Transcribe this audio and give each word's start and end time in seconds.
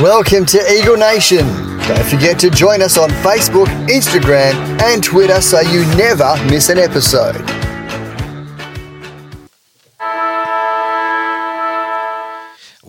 Welcome 0.00 0.46
to 0.46 0.58
Eaglenation. 0.58 1.46
Don't 1.88 2.04
forget 2.06 2.38
to 2.40 2.50
join 2.50 2.82
us 2.82 2.96
on 2.96 3.10
Facebook, 3.10 3.66
Instagram, 3.88 4.54
and 4.82 5.02
Twitter 5.02 5.40
so 5.40 5.60
you 5.60 5.84
never 5.96 6.36
miss 6.48 6.68
an 6.68 6.78
episode. 6.78 7.53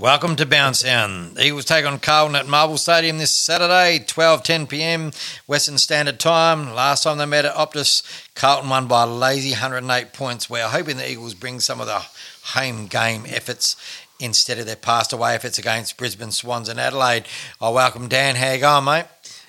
Welcome 0.06 0.36
to 0.36 0.46
Bouncedown. 0.46 1.34
The 1.34 1.48
Eagles 1.48 1.66
take 1.66 1.84
on 1.84 1.98
Carlton 1.98 2.36
at 2.36 2.48
Marvel 2.48 2.78
Stadium 2.78 3.18
this 3.18 3.32
Saturday, 3.32 3.98
12:10 4.06 4.70
p.m. 4.70 5.12
Western 5.48 5.80
Standard 5.80 6.20
Time. 6.20 6.76
Last 6.76 7.02
time 7.02 7.18
they 7.18 7.26
met 7.26 7.44
at 7.44 7.56
Optus, 7.56 8.04
Carlton 8.36 8.70
won 8.70 8.86
by 8.86 9.02
a 9.02 9.08
lazy 9.08 9.54
108 9.54 10.14
points. 10.14 10.48
We're 10.48 10.68
hoping 10.68 10.98
the 10.98 11.10
Eagles 11.10 11.34
bring 11.34 11.60
some 11.60 11.82
of 11.82 11.88
the 11.88 12.06
home 12.44 12.86
game 12.86 13.24
efforts 13.28 13.76
instead 14.20 14.60
of 14.60 14.68
their 14.68 14.76
past 14.76 15.12
away 15.12 15.34
efforts 15.34 15.58
against 15.58 15.98
Brisbane 15.98 16.30
Swans 16.30 16.70
and 16.70 16.80
Adelaide. 16.80 17.26
I 17.60 17.70
welcome 17.70 18.08
Dan. 18.08 18.36
How 18.36 18.52
you 18.52 18.60
going, 18.60 18.86
mate? 18.86 19.06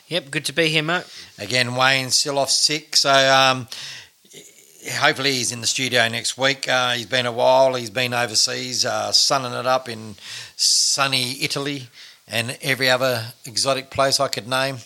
Yep, 0.09 0.31
good 0.31 0.47
to 0.47 0.55
be 0.55 0.69
here, 0.69 0.83
mate. 0.83 1.05
Again, 1.37 1.75
Wayne's 1.77 2.15
still 2.15 2.39
off 2.39 2.51
sick, 2.51 2.97
so 2.97 3.11
um, 3.13 3.69
hopefully 4.89 5.33
he's 5.33 5.53
in 5.53 5.61
the 5.61 5.67
studio 5.67 6.09
next 6.09 6.39
week. 6.39 6.69
Uh, 6.69 6.93
he's 6.93 7.07
been 7.07 7.27
a 7.27 7.33
while. 7.33 7.75
He's 7.75 7.91
been 7.91 8.15
overseas, 8.15 8.85
uh, 8.85 9.13
sunning 9.13 9.53
it 9.53 9.67
up 9.67 9.89
in 9.89 10.17
sunny 10.57 11.43
Italy 11.43 11.89
and 12.29 12.59
every 12.63 12.91
other 12.91 13.27
exotic 13.45 13.91
place 13.91 14.21
I 14.21 14.29
could 14.29 14.49
name. 14.49 14.79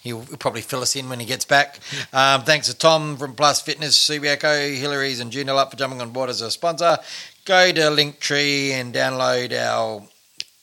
He'll 0.00 0.24
probably 0.38 0.62
fill 0.62 0.80
us 0.80 0.96
in 0.96 1.10
when 1.10 1.20
he 1.20 1.26
gets 1.26 1.44
back. 1.44 1.78
Um, 2.12 2.42
thanks 2.42 2.68
to 2.68 2.74
Tom 2.74 3.18
from 3.18 3.34
Plus 3.34 3.60
Fitness, 3.60 3.98
Subiaco, 3.98 4.74
Hillary's, 4.74 5.20
and 5.20 5.30
Junior 5.30 5.54
Up 5.54 5.70
for 5.70 5.76
jumping 5.76 6.00
on 6.00 6.10
board 6.10 6.30
as 6.30 6.40
a 6.40 6.50
sponsor. 6.50 6.96
Go 7.44 7.70
to 7.70 7.80
Linktree 7.80 8.70
and 8.70 8.94
download 8.94 9.52
our 9.52 10.02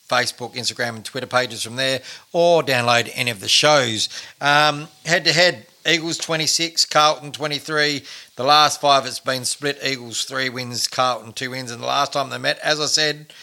Facebook, 0.10 0.56
Instagram, 0.56 0.96
and 0.96 1.06
Twitter 1.06 1.28
pages 1.28 1.62
from 1.62 1.76
there, 1.76 2.02
or 2.34 2.64
download 2.64 3.12
any 3.14 3.30
of 3.30 3.40
the 3.40 3.48
shows. 3.48 4.10
Um, 4.42 4.88
head 5.06 5.24
to 5.26 5.34
head, 5.34 5.67
Eagles 5.88 6.18
26, 6.18 6.86
Carlton 6.86 7.32
23. 7.32 8.04
The 8.36 8.44
last 8.44 8.82
five, 8.82 9.06
it's 9.06 9.20
been 9.20 9.46
split. 9.46 9.80
Eagles 9.84 10.26
three 10.26 10.50
wins, 10.50 10.88
Carlton 10.88 11.32
two 11.32 11.52
wins. 11.52 11.72
And 11.72 11.82
the 11.82 11.88
last 11.88 12.14
time 12.14 12.30
they 12.30 12.38
met, 12.38 12.60
as 12.60 12.80
I 12.82 12.88
said, 12.88 13.34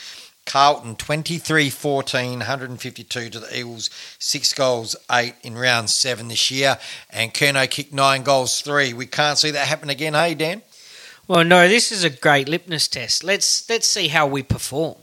Carlton 0.45 0.97
23 0.97 1.71
14, 1.71 2.39
152 2.41 3.31
to 3.31 3.41
the 3.41 3.59
Eagles, 3.59 3.89
six 4.19 4.53
goals, 4.53 4.95
eight 5.11 5.35
in 5.43 5.57
round 5.57 5.89
seven 5.89 6.29
this 6.29 6.51
year. 6.51 6.79
And 7.09 7.33
Curnow 7.33 7.71
kicked 7.71 7.95
nine 7.95 8.23
goals, 8.23 8.61
three. 8.61 8.93
We 8.93 9.07
can't 9.07 9.39
see 9.39 9.51
that 9.51 9.67
happen 9.67 9.89
again, 9.89 10.13
hey, 10.13 10.35
Dan? 10.35 10.63
Well, 11.27 11.45
no, 11.45 11.67
this 11.67 11.91
is 11.91 12.05
a 12.05 12.11
great 12.11 12.49
litmus 12.49 12.89
test. 12.89 13.25
Let's 13.25 13.69
let's 13.71 13.87
see 13.87 14.09
how 14.09 14.27
we 14.27 14.43
perform. 14.43 14.97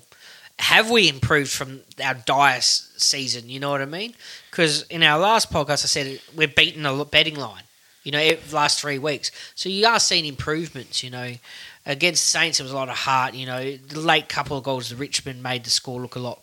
Have 0.62 0.92
we 0.92 1.10
improved 1.10 1.52
from 1.52 1.82
our 2.04 2.14
dire 2.14 2.62
season? 2.62 3.50
You 3.50 3.60
know 3.60 3.72
what 3.72 3.82
I 3.82 3.86
mean? 3.86 4.14
Because 4.52 4.84
in 4.84 5.02
our 5.02 5.20
last 5.20 5.52
podcast, 5.52 5.84
I 5.84 5.88
said 5.88 6.22
we're 6.36 6.48
beating 6.48 6.84
the 6.84 7.04
betting 7.04 7.36
line. 7.36 7.64
You 8.04 8.12
know, 8.12 8.32
last 8.52 8.80
three 8.80 8.98
weeks, 8.98 9.32
so 9.54 9.70
you 9.70 9.86
are 9.86 10.00
seeing 10.00 10.26
improvements. 10.26 11.04
You 11.04 11.10
know, 11.10 11.34
against 11.86 12.26
Saints, 12.26 12.60
it 12.60 12.64
was 12.64 12.72
a 12.72 12.76
lot 12.76 12.90
of 12.90 12.96
heart. 12.96 13.34
You 13.34 13.46
know, 13.46 13.76
the 13.76 14.00
late 14.00 14.30
couple 14.30 14.58
of 14.58 14.64
goals 14.64 14.90
to 14.90 14.96
Richmond 14.96 15.44
made 15.44 15.64
the 15.64 15.70
score 15.70 16.00
look 16.00 16.16
a 16.16 16.20
lot 16.20 16.40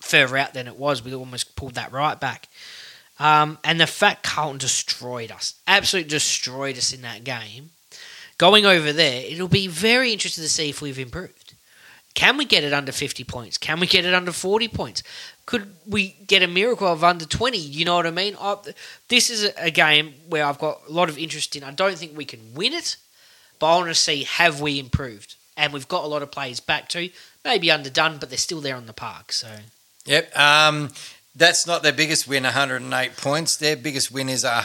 further 0.00 0.36
out 0.36 0.54
than 0.54 0.66
it 0.66 0.78
was. 0.78 1.02
We 1.02 1.14
almost 1.14 1.56
pulled 1.56 1.74
that 1.74 1.92
right 1.92 2.18
back. 2.18 2.48
Um, 3.18 3.58
and 3.64 3.80
the 3.80 3.86
fact 3.86 4.22
Carlton 4.24 4.58
destroyed 4.58 5.30
us, 5.30 5.54
absolutely 5.66 6.10
destroyed 6.10 6.76
us 6.76 6.92
in 6.92 7.02
that 7.02 7.24
game. 7.24 7.70
Going 8.38 8.66
over 8.66 8.92
there, 8.92 9.22
it'll 9.24 9.48
be 9.48 9.68
very 9.68 10.12
interesting 10.12 10.42
to 10.42 10.50
see 10.50 10.70
if 10.70 10.82
we've 10.82 10.98
improved. 10.98 11.43
Can 12.14 12.36
we 12.36 12.44
get 12.44 12.62
it 12.62 12.72
under 12.72 12.92
50 12.92 13.24
points? 13.24 13.58
Can 13.58 13.80
we 13.80 13.86
get 13.86 14.04
it 14.04 14.14
under 14.14 14.30
40 14.30 14.68
points? 14.68 15.02
Could 15.46 15.74
we 15.86 16.16
get 16.26 16.42
a 16.42 16.46
miracle 16.46 16.86
of 16.86 17.02
under 17.02 17.24
20? 17.24 17.58
You 17.58 17.84
know 17.84 17.96
what 17.96 18.06
I 18.06 18.12
mean? 18.12 18.36
I, 18.40 18.56
this 19.08 19.30
is 19.30 19.52
a, 19.58 19.70
game 19.70 20.14
where 20.28 20.44
I've 20.44 20.58
got 20.58 20.82
a 20.88 20.92
lot 20.92 21.08
of 21.08 21.18
interest 21.18 21.56
in. 21.56 21.64
I 21.64 21.72
don't 21.72 21.96
think 21.96 22.16
we 22.16 22.24
can 22.24 22.54
win 22.54 22.72
it, 22.72 22.96
but 23.58 23.66
I 23.66 23.76
want 23.76 23.88
to 23.88 23.94
see 23.94 24.22
have 24.24 24.60
we 24.60 24.78
improved? 24.78 25.34
And 25.56 25.72
we've 25.72 25.88
got 25.88 26.04
a 26.04 26.06
lot 26.06 26.22
of 26.22 26.30
players 26.30 26.60
back 26.60 26.88
too. 26.88 27.10
Maybe 27.44 27.70
underdone, 27.70 28.18
but 28.18 28.28
they're 28.28 28.38
still 28.38 28.60
there 28.60 28.76
on 28.76 28.86
the 28.86 28.92
park. 28.92 29.32
So 29.32 29.48
Yep. 30.06 30.36
Um, 30.38 30.90
that's 31.36 31.66
not 31.66 31.82
their 31.82 31.92
biggest 31.92 32.28
win, 32.28 32.44
108 32.44 33.16
points. 33.16 33.56
Their 33.56 33.76
biggest 33.76 34.12
win 34.12 34.28
is 34.28 34.44
a 34.44 34.62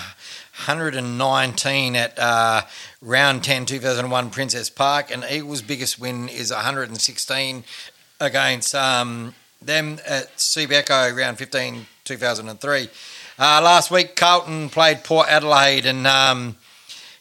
119 0.66 1.96
at 1.96 2.19
uh, 2.19 2.62
round 3.02 3.44
10, 3.44 3.66
2001 3.66 4.30
Princes 4.30 4.69
Park. 4.69 5.09
And 5.12 5.25
Eagles' 5.29 5.62
biggest 5.62 6.00
win 6.00 6.29
is 6.29 6.52
116 6.52 7.63
against 8.19 8.75
um, 8.75 9.34
them 9.62 10.00
at 10.06 10.35
Subiaco, 10.38 11.16
round 11.18 11.38
15, 11.38 11.88
2003. 12.03 12.90
Uh, 13.41 13.62
last 13.63 13.90
week, 13.90 14.16
Carlton 14.16 14.69
played 14.69 15.03
Port 15.03 15.28
Adelaide, 15.29 15.85
and 15.85 16.06
um, 16.06 16.58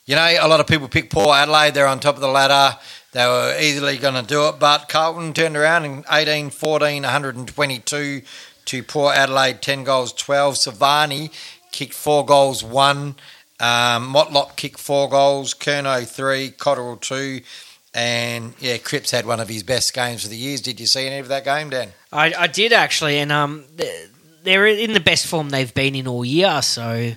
you 0.04 0.16
know, 0.16 0.37
a 0.41 0.48
lot 0.48 0.58
of 0.58 0.66
people 0.66 0.88
pick 0.88 1.10
Port 1.10 1.37
Adelaide. 1.37 1.75
They're 1.75 1.87
on 1.87 2.00
top 2.00 2.16
of 2.16 2.20
the 2.20 2.28
ladder. 2.28 2.76
They 3.12 3.25
were 3.25 3.56
easily 3.58 3.97
going 3.97 4.14
to 4.14 4.26
do 4.26 4.48
it, 4.48 4.58
but 4.58 4.88
Carlton 4.88 5.32
turned 5.32 5.56
around 5.56 5.84
in 5.84 6.04
18 6.10 6.50
14, 6.50 7.03
122 7.03 8.22
to 8.69 8.83
Port 8.83 9.17
Adelaide, 9.17 9.61
10 9.61 9.84
goals, 9.84 10.12
12. 10.12 10.55
Silvagni 10.55 11.31
kicked 11.73 11.95
four 11.95 12.25
goals, 12.25 12.62
one. 12.62 13.17
Um, 13.61 14.15
Motlop 14.15 14.56
kicked 14.56 14.79
four 14.79 15.09
goals, 15.09 15.53
Curnow 15.55 16.06
three, 16.06 16.51
Cottrell 16.51 16.97
two. 16.97 17.41
And 17.95 18.55
yeah, 18.61 18.79
Cripps 18.79 19.11
had 19.11 19.27
one 19.27 19.41
of 19.41 19.49
his 19.49 19.62
best 19.62 19.93
games 19.93 20.25
of 20.25 20.31
the 20.31 20.37
years. 20.37 20.61
Did 20.61 20.79
you 20.79 20.87
see 20.87 21.06
any 21.06 21.19
of 21.19 21.29
that 21.29 21.45
game, 21.45 21.71
Dan? 21.71 21.89
I, 22.12 22.33
I 22.39 22.47
did 22.47 22.73
actually, 22.73 23.19
and 23.19 23.33
um, 23.33 23.65
they're 24.45 24.67
in 24.67 24.93
the 24.93 25.00
best 25.00 25.27
form 25.27 25.50
they've 25.50 25.75
been 25.75 25.95
in 25.95 26.06
all 26.06 26.25
year. 26.25 26.62
So 26.62 27.15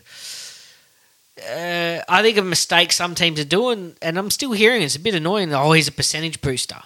uh, 1.40 2.02
I 2.10 2.22
think 2.22 2.38
a 2.38 2.42
mistake 2.42 2.92
some 2.92 3.14
teams 3.14 3.40
are 3.40 3.46
doing, 3.46 3.96
and 4.02 4.18
I'm 4.18 4.32
still 4.32 4.54
hearing 4.54 4.82
it's 4.82 4.96
a 4.96 5.00
bit 5.00 5.14
annoying. 5.14 5.54
Oh, 5.54 5.74
he's 5.74 5.88
a 5.88 5.92
percentage 5.92 6.42
booster. 6.42 6.82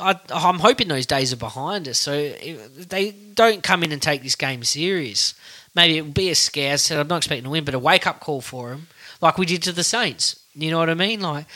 I, 0.00 0.18
I'm 0.30 0.58
hoping 0.58 0.88
those 0.88 1.06
days 1.06 1.32
are 1.32 1.36
behind 1.36 1.88
us. 1.88 1.98
So 1.98 2.30
they 2.32 3.10
don't 3.34 3.62
come 3.62 3.82
in 3.82 3.92
and 3.92 4.00
take 4.00 4.22
this 4.22 4.36
game 4.36 4.64
serious, 4.64 5.34
maybe 5.74 5.98
it 5.98 6.02
will 6.02 6.12
be 6.12 6.30
a 6.30 6.34
scare. 6.34 6.78
So 6.78 7.00
I'm 7.00 7.08
not 7.08 7.18
expecting 7.18 7.44
to 7.44 7.50
win, 7.50 7.64
but 7.64 7.74
a 7.74 7.78
wake 7.78 8.06
up 8.06 8.20
call 8.20 8.40
for 8.40 8.70
them, 8.70 8.88
like 9.20 9.38
we 9.38 9.46
did 9.46 9.62
to 9.64 9.72
the 9.72 9.84
Saints. 9.84 10.38
You 10.54 10.70
know 10.70 10.78
what 10.78 10.90
I 10.90 10.94
mean? 10.94 11.20
Like 11.20 11.46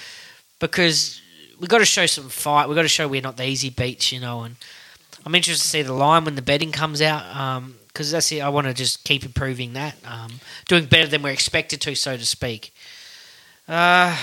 because 0.59 1.21
we've 1.59 1.69
got 1.69 1.79
to 1.79 1.85
show 1.85 2.07
some 2.07 2.29
fight. 2.29 2.69
We've 2.69 2.77
got 2.77 2.83
to 2.83 2.89
show 2.89 3.09
we're 3.09 3.21
not 3.21 3.37
the 3.37 3.47
easy 3.47 3.71
beats, 3.71 4.13
you 4.13 4.21
know. 4.21 4.43
And 4.43 4.57
I'm 5.25 5.35
interested 5.35 5.63
to 5.63 5.69
see 5.69 5.83
the 5.83 5.93
line 5.93 6.25
when 6.25 6.35
the 6.35 6.43
betting 6.43 6.73
comes 6.73 7.03
out 7.03 7.63
because 7.89 8.11
that's 8.11 8.31
it. 8.33 8.41
I 8.41 8.49
want 8.49 8.67
to 8.67 8.75
just 8.75 9.05
keep 9.05 9.25
improving 9.25 9.73
that, 9.75 9.97
um, 10.05 10.41
doing 10.69 10.87
better 10.87 11.07
than 11.07 11.23
we're 11.23 11.31
expected 11.31 11.81
to, 11.83 11.95
so 11.95 12.17
to 12.17 12.27
speak. 12.27 12.73
Uh, 13.69 14.17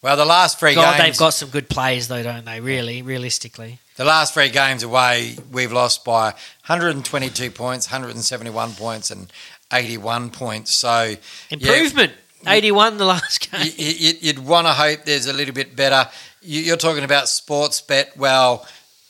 Well, 0.00 0.16
the 0.16 0.24
last 0.24 0.60
three 0.60 0.74
God, 0.74 0.96
games. 0.96 1.04
they've 1.04 1.18
got 1.18 1.30
some 1.30 1.50
good 1.50 1.68
players, 1.68 2.06
though, 2.06 2.22
don't 2.22 2.44
they? 2.44 2.60
Really, 2.60 3.02
realistically. 3.02 3.80
The 3.96 4.04
last 4.04 4.32
three 4.32 4.48
games 4.48 4.84
away, 4.84 5.36
we've 5.50 5.72
lost 5.72 6.04
by 6.04 6.26
122 6.66 7.50
points, 7.50 7.90
171 7.90 8.72
points, 8.72 9.10
and 9.10 9.32
81 9.72 10.30
points. 10.30 10.72
So 10.72 11.14
Improvement. 11.50 12.12
81 12.46 12.98
the 12.98 13.04
last 13.04 13.50
game. 13.50 13.72
you, 13.76 14.12
you'd 14.20 14.38
want 14.38 14.68
to 14.68 14.72
hope 14.72 15.04
there's 15.04 15.26
a 15.26 15.32
little 15.32 15.54
bit 15.54 15.74
better. 15.74 16.08
You, 16.40 16.60
you're 16.60 16.76
talking 16.76 17.02
about 17.02 17.24
Sportsbet. 17.24 18.16
Well, 18.16 18.64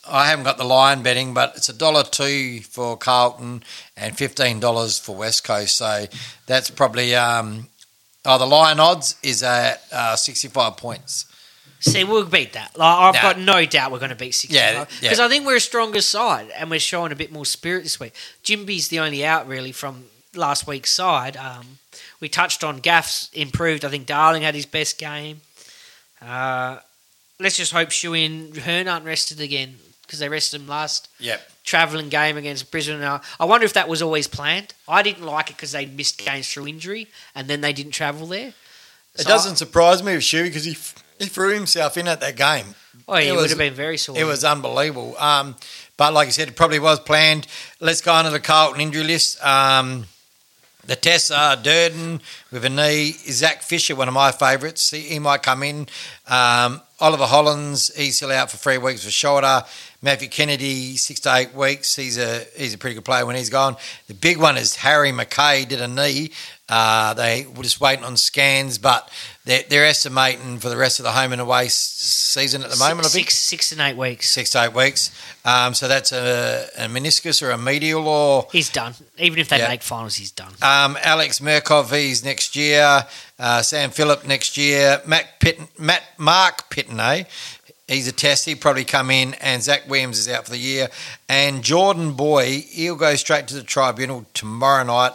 I 0.07 0.29
haven't 0.29 0.45
got 0.45 0.57
the 0.57 0.63
line 0.63 1.03
betting, 1.03 1.35
but 1.35 1.53
it's 1.55 1.69
a 1.69 1.73
dollar 1.73 2.03
two 2.03 2.61
for 2.61 2.97
Carlton 2.97 3.63
and 3.95 4.17
fifteen 4.17 4.59
dollars 4.59 4.97
for 4.97 5.15
West 5.15 5.43
Coast. 5.43 5.77
So 5.77 6.05
that's 6.47 6.71
probably 6.71 7.13
um, 7.13 7.67
oh 8.25 8.37
the 8.37 8.45
Lion 8.45 8.79
odds 8.79 9.15
is 9.23 9.43
at 9.43 9.81
uh, 9.91 10.15
sixty 10.15 10.47
five 10.47 10.77
points. 10.77 11.25
See, 11.81 12.03
we'll 12.03 12.25
beat 12.25 12.51
that. 12.53 12.77
Like, 12.77 12.97
I've 12.99 13.13
Nah. 13.15 13.21
got 13.21 13.39
no 13.39 13.65
doubt 13.65 13.93
we're 13.93 13.99
going 13.99 14.09
to 14.09 14.15
beat 14.15 14.35
65. 14.35 14.53
Yeah, 14.53 14.83
Because 14.99 15.17
yeah. 15.19 15.25
I 15.25 15.29
think 15.29 15.45
we're 15.45 15.55
a 15.55 15.61
stronger 15.61 16.01
side 16.01 16.49
and 16.57 16.69
we're 16.69 16.77
showing 16.77 17.13
a 17.13 17.15
bit 17.15 17.31
more 17.31 17.45
spirit 17.45 17.83
this 17.83 18.01
week. 18.01 18.13
Ginbey's 18.43 18.89
the 18.89 18.99
only 18.99 19.25
out, 19.25 19.47
really, 19.47 19.71
from 19.71 20.03
last 20.35 20.67
week's 20.67 20.91
side. 20.91 21.37
Um, 21.37 21.77
we 22.19 22.27
touched 22.27 22.65
on 22.65 22.79
Gaff's 22.79 23.29
improved. 23.31 23.85
I 23.85 23.87
think 23.87 24.07
Darling 24.07 24.41
had 24.41 24.55
his 24.55 24.65
best 24.65 24.97
game. 24.97 25.39
Uh, 26.21 26.79
let's 27.39 27.55
just 27.55 27.71
hope 27.71 27.91
Shuey 27.91 28.25
and 28.25 28.57
Hearn 28.57 28.89
aren't 28.89 29.05
rested 29.05 29.39
again 29.39 29.77
because 30.09 30.19
they 30.19 30.27
rested 30.29 30.59
him 30.59 30.67
last 30.67 31.07
Yep. 31.19 31.51
travelling 31.63 32.09
game 32.09 32.35
against 32.35 32.71
Brisbane. 32.71 33.03
Uh, 33.03 33.19
I 33.39 33.45
wonder 33.45 33.63
if 33.65 33.73
that 33.73 33.87
was 33.87 34.01
always 34.01 34.27
planned. 34.27 34.73
I 34.87 35.03
didn't 35.03 35.23
like 35.23 35.51
it 35.51 35.55
because 35.55 35.71
they 35.73 35.85
missed 35.85 36.17
games 36.17 36.51
through 36.51 36.67
injury 36.67 37.07
and 37.35 37.47
then 37.47 37.61
they 37.61 37.73
didn't 37.73 37.91
travel 37.91 38.25
there. 38.25 38.53
It 39.15 39.21
So 39.21 39.29
doesn't 39.29 39.57
surprise 39.57 40.01
me 40.01 40.15
with 40.15 40.23
Shuey 40.23 40.43
because 40.45 40.65
he 40.65 40.75
he 41.19 41.25
threw 41.27 41.53
himself 41.53 41.95
in 41.97 42.07
at 42.07 42.21
that 42.21 42.35
game. 42.37 42.73
Oh, 43.07 43.15
yeah, 43.17 43.19
it 43.19 43.27
it 43.27 43.31
was- 43.33 43.41
would 43.41 43.49
have 43.51 43.57
been 43.59 43.73
very 43.73 43.97
sore. 43.97 44.17
It 44.17 44.23
was 44.23 44.43
unbelievable. 44.43 45.15
Um, 45.19 45.55
but 45.97 46.13
like 46.13 46.27
I 46.29 46.31
said, 46.31 46.47
it 46.47 46.55
probably 46.55 46.79
was 46.79 46.99
planned. 47.01 47.45
Let's 47.79 48.01
go 48.01 48.13
on 48.13 48.23
to 48.25 48.31
the 48.31 48.39
Carlton 48.39 48.81
injury 48.81 49.03
list. 49.03 49.43
Um, 49.43 50.07
The 50.85 50.95
tests 50.95 51.29
are 51.29 51.55
Durden 51.55 52.19
with 52.51 52.65
a 52.65 52.69
knee. 52.69 53.11
Zac 53.11 53.61
Fisher, 53.61 53.95
one 53.95 54.07
of 54.07 54.13
my 54.13 54.31
favourites. 54.31 54.89
He, 54.89 55.01
he 55.01 55.19
might 55.19 55.43
come 55.43 55.61
in. 55.61 55.87
Um, 56.25 56.81
Oliver 56.99 57.27
Hollands, 57.27 57.93
he's 57.95 58.15
still 58.15 58.31
out 58.31 58.49
for 58.49 58.57
three 58.57 58.79
weeks 58.79 59.03
for 59.03 59.11
shoulder. 59.11 59.63
Matthew 60.01 60.29
Kennedy, 60.29 60.95
six 60.97 61.19
to 61.21 61.35
eight 61.35 61.53
weeks. 61.53 61.95
He's 61.95 62.17
a 62.17 62.45
he's 62.55 62.73
a 62.73 62.77
pretty 62.77 62.93
good 62.95 63.05
player 63.05 63.25
when 63.25 63.35
he's 63.35 63.49
gone. 63.49 63.75
The 64.07 64.13
big 64.13 64.37
one 64.37 64.57
is 64.57 64.77
Harry 64.77 65.11
McKay 65.11 65.67
did 65.67 65.81
a 65.81 65.87
knee. 65.87 66.31
Uh, 66.69 67.15
they 67.15 67.47
were 67.55 67.63
just 67.63 67.81
waiting 67.81 68.05
on 68.05 68.15
scans, 68.15 68.77
but 68.77 69.09
they're, 69.43 69.63
they're 69.69 69.85
estimating 69.87 70.59
for 70.59 70.69
the 70.69 70.77
rest 70.77 70.99
of 70.99 71.03
the 71.03 71.11
home 71.11 71.31
and 71.31 71.41
away 71.41 71.67
season 71.67 72.61
at 72.63 72.69
the 72.69 72.77
moment. 72.77 73.07
I 73.07 73.09
think 73.09 73.31
six, 73.31 73.35
six 73.35 73.71
and 73.71 73.81
eight 73.81 73.97
weeks. 73.97 74.29
six 74.29 74.51
to 74.51 74.63
eight 74.65 74.73
weeks. 74.75 75.09
Um, 75.43 75.73
so 75.73 75.87
that's 75.87 76.11
a, 76.11 76.67
a 76.77 76.81
meniscus 76.83 77.41
or 77.41 77.49
a 77.49 77.57
medial 77.57 78.07
or 78.07 78.47
He's 78.51 78.69
done. 78.69 78.93
Even 79.17 79.39
if 79.39 79.49
they 79.49 79.57
Yeah. 79.57 79.67
make 79.67 79.81
finals, 79.81 80.15
he's 80.15 80.29
done. 80.29 80.53
um, 80.61 80.95
Alex 81.01 81.39
Mirkov, 81.39 81.91
he's 81.91 82.23
next 82.23 82.55
year. 82.55 83.03
Uh, 83.39 83.63
Sam 83.63 83.89
Philp 83.89 84.23
next 84.27 84.55
year. 84.55 85.01
Matt 85.07 85.39
Pitten, 85.39 85.67
Matt 85.79 86.03
Marc 86.19 86.69
Pittonet, 86.69 87.25
he's 87.89 88.07
a 88.07 88.11
test. 88.13 88.45
He'll 88.45 88.57
probably 88.57 88.85
come 88.85 89.11
in. 89.11 89.33
And 89.35 89.61
Zac 89.61 89.89
Williams 89.89 90.17
is 90.19 90.29
out 90.29 90.45
for 90.45 90.51
the 90.51 90.57
year. 90.57 90.87
And 91.27 91.63
Jordan 91.63 92.13
Boyd, 92.13 92.63
he'll 92.69 92.95
go 92.95 93.15
straight 93.15 93.47
to 93.49 93.55
the 93.55 93.63
tribunal 93.63 94.25
tomorrow 94.33 94.83
night. 94.83 95.13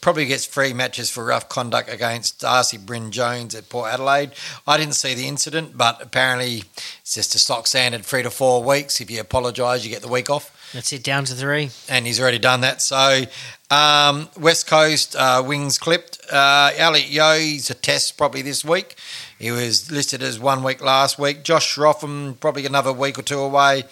Probably 0.00 0.26
gets 0.26 0.44
free 0.44 0.72
matches 0.72 1.10
for 1.10 1.24
rough 1.24 1.48
conduct 1.48 1.88
against 1.88 2.40
Darcy 2.40 2.76
Byrne-Jones 2.76 3.54
at 3.54 3.68
Port 3.68 3.92
Adelaide. 3.92 4.32
I 4.66 4.76
didn't 4.76 4.94
see 4.96 5.14
the 5.14 5.28
incident, 5.28 5.78
but 5.78 6.02
apparently 6.02 6.64
it's 7.02 7.14
just 7.14 7.36
a 7.36 7.38
stock 7.38 7.68
standard 7.68 8.04
three 8.04 8.24
to 8.24 8.30
four 8.30 8.64
weeks. 8.64 9.00
If 9.00 9.12
you 9.12 9.20
apologise, 9.20 9.84
you 9.84 9.90
get 9.90 10.02
the 10.02 10.08
week 10.08 10.28
off 10.28 10.70
That's 10.72 10.92
it. 10.92 11.04
Down 11.04 11.24
to 11.26 11.34
three. 11.34 11.70
and 11.88 12.04
he's 12.04 12.20
already 12.20 12.40
done 12.40 12.62
that. 12.62 12.82
So, 12.82 13.26
um, 13.72 14.28
West 14.38 14.66
Coast 14.66 15.16
uh, 15.16 15.42
wings 15.46 15.78
clipped. 15.78 16.20
Uh, 16.30 16.72
Elliot 16.76 17.06
he's 17.06 17.70
a 17.70 17.74
test 17.74 18.18
probably 18.18 18.42
this 18.42 18.62
week. 18.64 18.96
He 19.38 19.50
was 19.50 19.90
listed 19.90 20.22
as 20.22 20.38
one 20.38 20.62
week 20.62 20.82
last 20.82 21.18
week. 21.18 21.42
Josh 21.42 21.78
Rotham, 21.78 22.36
probably 22.38 22.66
another 22.66 22.92
week 22.92 23.18
or 23.18 23.22
two 23.22 23.38
away. 23.38 23.84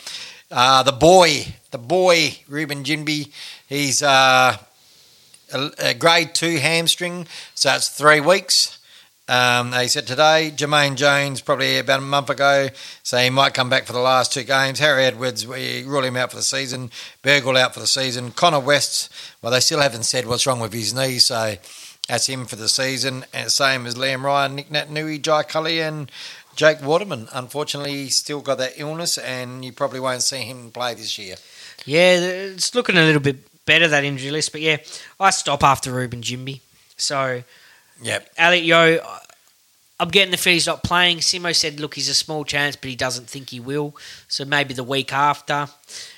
Uh, 0.50 0.82
the 0.82 0.92
boy, 0.92 1.46
the 1.70 1.78
boy, 1.78 2.36
Reuben 2.46 2.84
Ginbey, 2.84 3.30
he's 3.68 4.02
uh, 4.02 4.58
a, 5.52 5.70
a 5.78 5.94
grade 5.94 6.34
two 6.34 6.58
hamstring, 6.58 7.26
so 7.54 7.72
it's 7.72 7.88
three 7.88 8.20
weeks. 8.20 8.79
Um, 9.30 9.70
they 9.70 9.86
said 9.86 10.08
today, 10.08 10.52
Jamaine 10.52 10.96
Jones, 10.96 11.40
probably 11.40 11.78
about 11.78 12.00
a 12.00 12.02
month 12.02 12.30
ago, 12.30 12.68
so 13.04 13.16
he 13.16 13.30
might 13.30 13.54
come 13.54 13.70
back 13.70 13.84
for 13.84 13.92
the 13.92 14.00
last 14.00 14.32
two 14.32 14.42
games. 14.42 14.80
Harry 14.80 15.04
Edwards, 15.04 15.46
we 15.46 15.84
rule 15.84 16.02
him 16.02 16.16
out 16.16 16.30
for 16.30 16.36
the 16.36 16.42
season. 16.42 16.90
Burgiel 17.22 17.56
out 17.56 17.72
for 17.72 17.78
the 17.78 17.86
season. 17.86 18.32
Connor 18.32 18.58
West, 18.58 19.08
well, 19.40 19.52
they 19.52 19.60
still 19.60 19.78
haven't 19.78 20.02
said 20.02 20.26
what's 20.26 20.48
wrong 20.48 20.58
with 20.58 20.72
his 20.72 20.92
knee, 20.92 21.20
so 21.20 21.54
that's 22.08 22.26
him 22.26 22.44
for 22.44 22.56
the 22.56 22.68
season. 22.68 23.24
And 23.32 23.52
same 23.52 23.86
as 23.86 23.94
Liam 23.94 24.24
Ryan, 24.24 24.56
Nic 24.56 24.68
Naitanui, 24.68 25.22
Jai 25.22 25.44
Culley, 25.44 25.80
and 25.80 26.10
Jake 26.56 26.82
Waterman. 26.82 27.28
Unfortunately, 27.32 27.92
he's 27.92 28.16
still 28.16 28.40
got 28.40 28.58
that 28.58 28.72
illness, 28.78 29.16
and 29.16 29.64
you 29.64 29.72
probably 29.72 30.00
won't 30.00 30.24
see 30.24 30.38
him 30.38 30.72
play 30.72 30.94
this 30.94 31.16
year. 31.20 31.36
Yeah, 31.86 32.16
it's 32.16 32.74
looking 32.74 32.96
a 32.96 33.04
little 33.04 33.22
bit 33.22 33.64
better 33.64 33.86
that 33.86 34.02
injury 34.02 34.32
list, 34.32 34.50
but 34.50 34.60
yeah, 34.60 34.78
I 35.20 35.30
stop 35.30 35.62
after 35.62 35.92
Reuben 35.92 36.20
Ginbey. 36.20 36.62
So 36.96 37.44
Yep. 38.02 38.30
Elliot 38.36 38.64
Yeo, 38.64 39.06
I'm 39.98 40.08
getting 40.08 40.30
the 40.30 40.36
feel 40.36 40.54
he's 40.54 40.66
not 40.66 40.82
playing. 40.82 41.18
Simo 41.18 41.54
said, 41.54 41.78
look, 41.78 41.94
he's 41.94 42.08
a 42.08 42.14
small 42.14 42.44
chance, 42.44 42.74
but 42.76 42.88
he 42.88 42.96
doesn't 42.96 43.28
think 43.28 43.50
he 43.50 43.60
will. 43.60 43.94
So 44.28 44.44
maybe 44.44 44.74
the 44.74 44.84
week 44.84 45.12
after. 45.12 45.68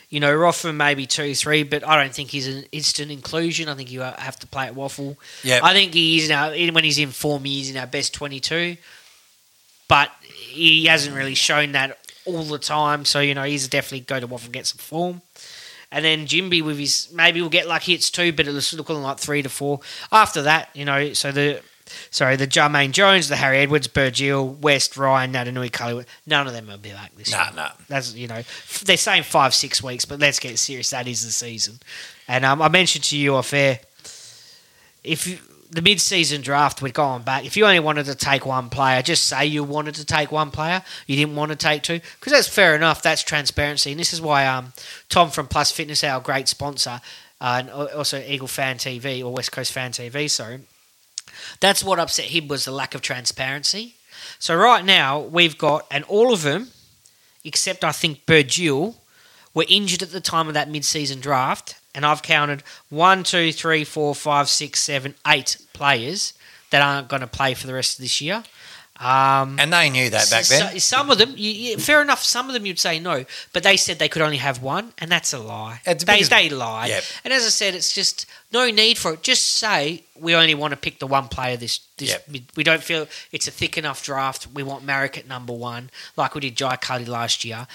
You 0.09 0.21
know, 0.21 0.33
Rotham 0.35 0.77
maybe 0.77 1.07
two, 1.07 1.35
three, 1.35 1.63
but 1.63 1.87
I 1.89 1.97
don't 2.01 2.13
think 2.13 2.29
he's 2.29 2.47
an 2.47 2.65
instant 2.71 3.11
inclusion. 3.11 3.71
I 3.71 3.75
think 3.75 3.91
you 3.91 4.01
have 4.01 4.39
to 4.41 4.47
play 4.47 4.67
at 4.67 4.75
WAFL. 4.75 5.17
Yeah, 5.43 5.61
I 5.63 5.73
think 5.73 5.95
he 5.95 6.19
is 6.19 6.29
now, 6.29 6.51
when 6.51 6.85
he's 6.85 6.99
in 6.99 7.13
form, 7.13 7.45
he's 7.45 7.71
in 7.71 7.79
our 7.79 7.87
best 7.87 8.13
22, 8.13 8.77
but 9.89 10.11
he 10.21 10.85
hasn't 10.85 11.17
really 11.17 11.35
shown 11.35 11.73
that 11.73 11.99
all 12.27 12.43
the 12.43 12.59
time. 12.59 13.07
So, 13.07 13.21
you 13.21 13.35
know, 13.35 13.45
he's 13.45 13.67
definitely 13.69 14.01
go 14.01 14.21
to 14.21 14.29
WAFL 14.29 14.45
and 14.45 14.53
get 14.53 14.67
some 14.67 14.79
form. 14.79 15.23
And 15.91 16.05
then 16.05 16.27
Ginbey 16.27 16.63
with 16.63 16.79
his 16.79 17.11
maybe 17.13 17.41
we'll 17.41 17.51
get 17.51 17.67
lucky 17.67 17.95
it's 17.95 18.11
two, 18.11 18.33
but 18.33 18.47
it's 18.47 18.75
looking 18.75 19.03
like 19.03 19.19
three 19.19 19.43
to 19.43 19.49
four. 19.49 19.81
After 20.13 20.43
that, 20.43 20.69
you 20.75 20.85
know, 20.85 21.15
so 21.15 21.33
the 21.33 21.63
sorry, 22.11 22.37
the 22.37 22.47
Jamaine 22.47 22.93
Jones, 22.93 23.29
the 23.29 23.37
Harry 23.37 23.59
Edwards, 23.59 23.89
Burgiel, 23.89 24.59
West, 24.59 24.97
Ryan, 24.97 25.33
Naitanui, 25.33 25.73
Culley, 25.73 26.05
none 26.27 26.47
of 26.47 26.53
them 26.53 26.67
will 26.67 26.79
be 26.79 26.91
back 26.93 27.15
this 27.17 27.31
No, 27.33 27.39
year. 27.39 27.51
no. 27.57 27.69
That's 27.89 28.15
you 28.15 28.29
know, 28.29 28.43
they're 28.85 28.97
saying 28.97 29.25
five, 29.25 29.55
six 29.55 29.83
weeks, 29.83 30.05
but 30.05 30.19
let's 30.21 30.39
get 30.39 30.59
serious. 30.59 30.91
That 30.91 31.07
is 31.09 31.25
the 31.25 31.33
season. 31.33 31.79
And 32.29 32.45
um, 32.45 32.63
I 32.63 32.69
mentioned 32.69 33.05
to 33.05 33.17
you 33.17 33.35
off 33.35 33.53
air, 33.53 33.81
if 35.05 35.27
you, 35.27 35.39
the 35.71 35.83
mid-season 35.83 36.43
draft, 36.43 36.83
we're 36.83 36.93
going 36.93 37.23
back. 37.23 37.47
If 37.47 37.57
you 37.57 37.65
only 37.65 37.81
wanted 37.81 38.05
to 38.07 38.15
take 38.15 38.45
one 38.45 38.69
player, 38.69 39.01
just 39.01 39.25
say 39.25 39.47
you 39.47 39.65
wanted 39.65 39.95
to 39.97 40.05
take 40.05 40.31
one 40.31 40.51
player. 40.51 40.83
You 41.07 41.17
didn't 41.17 41.35
want 41.35 41.51
to 41.51 41.57
take 41.57 41.83
two, 41.83 41.99
because 42.21 42.33
that's 42.33 42.47
fair 42.47 42.77
enough. 42.77 43.01
That's 43.03 43.23
transparency, 43.23 43.91
and 43.91 43.99
this 43.99 44.13
is 44.13 44.21
why 44.21 44.47
um, 44.47 44.75
Tom 45.09 45.31
from 45.31 45.49
Plus 45.49 45.73
Fitness, 45.73 46.05
our 46.05 46.21
great 46.21 46.47
sponsor, 46.47 47.01
uh, 47.41 47.57
and 47.61 47.71
also 47.71 48.21
Eagle 48.21 48.49
Fan 48.49 48.77
TV 48.77 49.25
or 49.25 49.33
West 49.33 49.51
Coast 49.51 49.73
Fan 49.73 49.93
TV, 49.93 50.29
sorry, 50.31 50.61
that's 51.61 51.83
what 51.85 51.99
upset 51.99 52.27
him 52.27 52.49
was 52.49 52.65
the 52.65 52.73
lack 52.73 52.95
of 52.95 53.03
transparency. 53.03 53.97
So 54.39 54.55
right 54.57 54.85
now 54.85 55.21
we've 55.21 55.59
got, 55.59 55.87
and 55.91 56.05
all 56.05 56.33
of 56.33 56.43
them, 56.43 56.69
except 57.45 57.85
I 57.85 57.93
think 57.93 58.27
Burgiel, 58.27 58.95
were 59.55 59.67
injured 59.69 60.03
at 60.03 60.13
the 60.13 60.21
time 60.21 60.49
of 60.49 60.55
that 60.55 60.71
mid-season 60.71 61.21
draft, 61.21 61.77
and 61.95 62.07
I've 62.07 62.23
counted 62.23 62.63
one, 62.89 63.23
two, 63.23 63.53
three, 63.53 63.85
four, 63.85 64.15
five, 64.15 64.49
six, 64.49 64.83
seven, 64.83 65.15
eight 65.27 65.59
players 65.73 66.33
that 66.71 66.81
aren't 66.81 67.09
going 67.09 67.21
to 67.21 67.27
play 67.27 67.53
for 67.55 67.67
the 67.67 67.75
rest 67.75 67.99
of 67.99 68.03
this 68.03 68.21
year. 68.21 68.45
Um, 69.01 69.59
And 69.59 69.73
they 69.73 69.91
knew 69.91 70.11
that 70.11 70.31
back 70.31 70.45
so- 70.45 70.59
then. 70.59 70.79
some 70.79 71.11
of 71.11 71.19
them, 71.19 71.35
you, 71.37 71.51
you, 71.51 71.79
fair 71.79 72.03
enough. 72.03 72.23
Some 72.23 72.49
of 72.49 72.53
them 72.55 72.67
you'd 72.67 72.79
say 72.79 73.01
no, 73.01 73.25
but 73.53 73.63
they 73.65 73.77
said 73.77 73.99
they 73.99 74.09
could 74.09 74.23
only 74.23 74.37
have 74.37 74.63
one, 74.63 74.93
and 74.99 75.11
that's 75.11 75.33
a 75.33 75.39
lie. 75.39 75.81
It's 75.85 76.05
they 76.05 76.13
because- 76.15 76.29
they 76.29 76.49
lied. 76.51 76.91
Yep. 76.91 77.05
And 77.25 77.33
as 77.33 77.45
I 77.45 77.49
said, 77.49 77.75
it's 77.75 77.93
just 77.93 78.27
no 78.53 78.71
need 78.71 78.99
for 78.99 79.15
it. 79.15 79.23
Just 79.23 79.57
say 79.57 80.05
we 80.15 80.35
only 80.37 80.55
want 80.55 80.73
to 80.73 80.77
pick 80.77 80.99
the 81.01 81.07
one 81.07 81.27
player. 81.29 81.57
This, 81.57 81.81
this 81.97 82.11
Yep. 82.11 82.29
we, 82.31 82.45
we 82.55 82.63
don't 82.63 82.83
feel 82.83 83.09
it's 83.33 83.49
a 83.49 83.51
thick 83.51 83.77
enough 83.79 84.05
draft. 84.05 84.47
We 84.55 84.63
want 84.63 84.87
Maric 84.87 85.17
at 85.19 85.27
number 85.27 85.53
one, 85.55 85.91
like 86.17 86.35
we 86.35 86.43
did 86.43 86.57
Jai 86.57 86.77
Culley 86.77 87.07
last 87.07 87.45
year. 87.45 87.67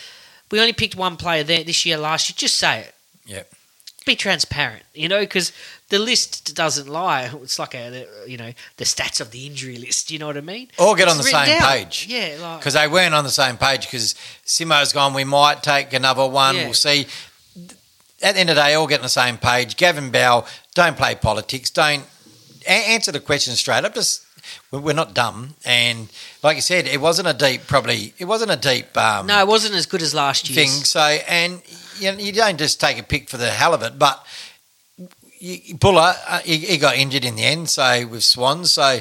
We 0.52 0.60
only 0.62 0.72
picked 0.74 0.96
one 0.96 1.18
player 1.18 1.44
there 1.44 1.64
this 1.64 1.86
year. 1.86 1.98
Last 1.98 2.30
year, 2.30 2.36
just 2.38 2.58
say 2.58 2.82
it. 2.82 2.96
Yep. 3.26 3.52
Be 4.08 4.16
transparent, 4.16 4.84
you 4.94 5.10
know, 5.10 5.20
because 5.20 5.52
the 5.90 6.00
list 6.00 6.56
doesn't 6.56 6.88
lie. 6.88 7.30
It's 7.44 7.60
like 7.60 7.76
a, 7.76 8.06
you 8.26 8.38
know, 8.38 8.54
the 8.78 8.86
stats 8.86 9.20
of 9.20 9.32
the 9.32 9.46
injury 9.46 9.78
list. 9.78 10.10
You 10.12 10.18
know 10.18 10.28
what 10.28 10.38
I 10.38 10.42
mean? 10.42 10.70
Or 10.80 10.96
get 10.96 11.04
It's 11.04 11.12
on 11.12 11.18
the 11.18 11.24
same 11.24 11.60
down. 11.60 11.62
page. 11.70 12.08
Yeah, 12.10 12.38
like 12.42 12.60
because 12.60 12.74
they 12.76 12.88
weren't 12.88 13.14
on 13.14 13.26
the 13.26 13.30
same 13.30 13.58
page. 13.58 13.82
Because 13.82 14.16
Simo's 14.46 14.94
gone, 14.94 15.14
we 15.14 15.26
might 15.26 15.62
take 15.62 15.92
another 15.92 16.26
one. 16.26 16.56
Yeah. 16.56 16.64
We'll 16.66 16.74
see. 16.74 17.06
At 18.24 18.34
the 18.36 18.40
end 18.40 18.50
of 18.50 18.56
the 18.56 18.62
day, 18.64 18.74
all 18.76 18.88
get 18.88 19.00
on 19.00 19.04
the 19.04 19.10
same 19.10 19.38
page. 19.38 19.76
Gavin 19.78 20.10
Bell, 20.10 20.48
don't 20.74 20.98
play 20.98 21.14
politics. 21.16 21.70
Don't 21.70 22.04
a- 22.66 22.72
answer 22.94 23.12
the 23.12 23.20
question 23.20 23.54
straight 23.56 23.84
up. 23.86 23.94
Just 23.94 24.26
we- 24.72 24.80
we're 24.80 24.94
not 24.94 25.14
dumb. 25.14 25.56
And 25.66 26.08
like 26.42 26.56
you 26.56 26.62
said, 26.62 26.88
it 26.88 27.02
wasn't 27.02 27.28
a 27.28 27.34
deep. 27.34 27.68
Probably 27.68 28.14
it 28.18 28.26
wasn't 28.26 28.52
a 28.52 28.56
deep. 28.56 28.96
Um, 28.98 29.28
No, 29.28 29.38
it 29.40 29.48
wasn't 29.48 29.76
as 29.76 29.86
good 29.86 30.02
as 30.02 30.14
last 30.16 30.50
year. 30.50 30.56
thing. 30.66 30.70
So, 30.86 31.02
and 31.02 31.62
you, 32.00 32.12
you 32.14 32.32
don't 32.32 32.58
just 32.58 32.80
take 32.80 32.98
a 33.00 33.04
pick 33.04 33.30
for 33.30 33.38
the 33.38 33.50
hell 33.50 33.74
of 33.74 33.84
it, 33.84 33.98
but. 34.00 34.26
Buller, 35.80 36.16
uh, 36.28 36.40
he, 36.40 36.58
he 36.58 36.78
got 36.78 36.96
injured 36.96 37.24
in 37.24 37.36
the 37.36 37.44
end, 37.44 37.70
so 37.70 38.08
with 38.08 38.24
Swans. 38.24 38.72
So, 38.72 39.00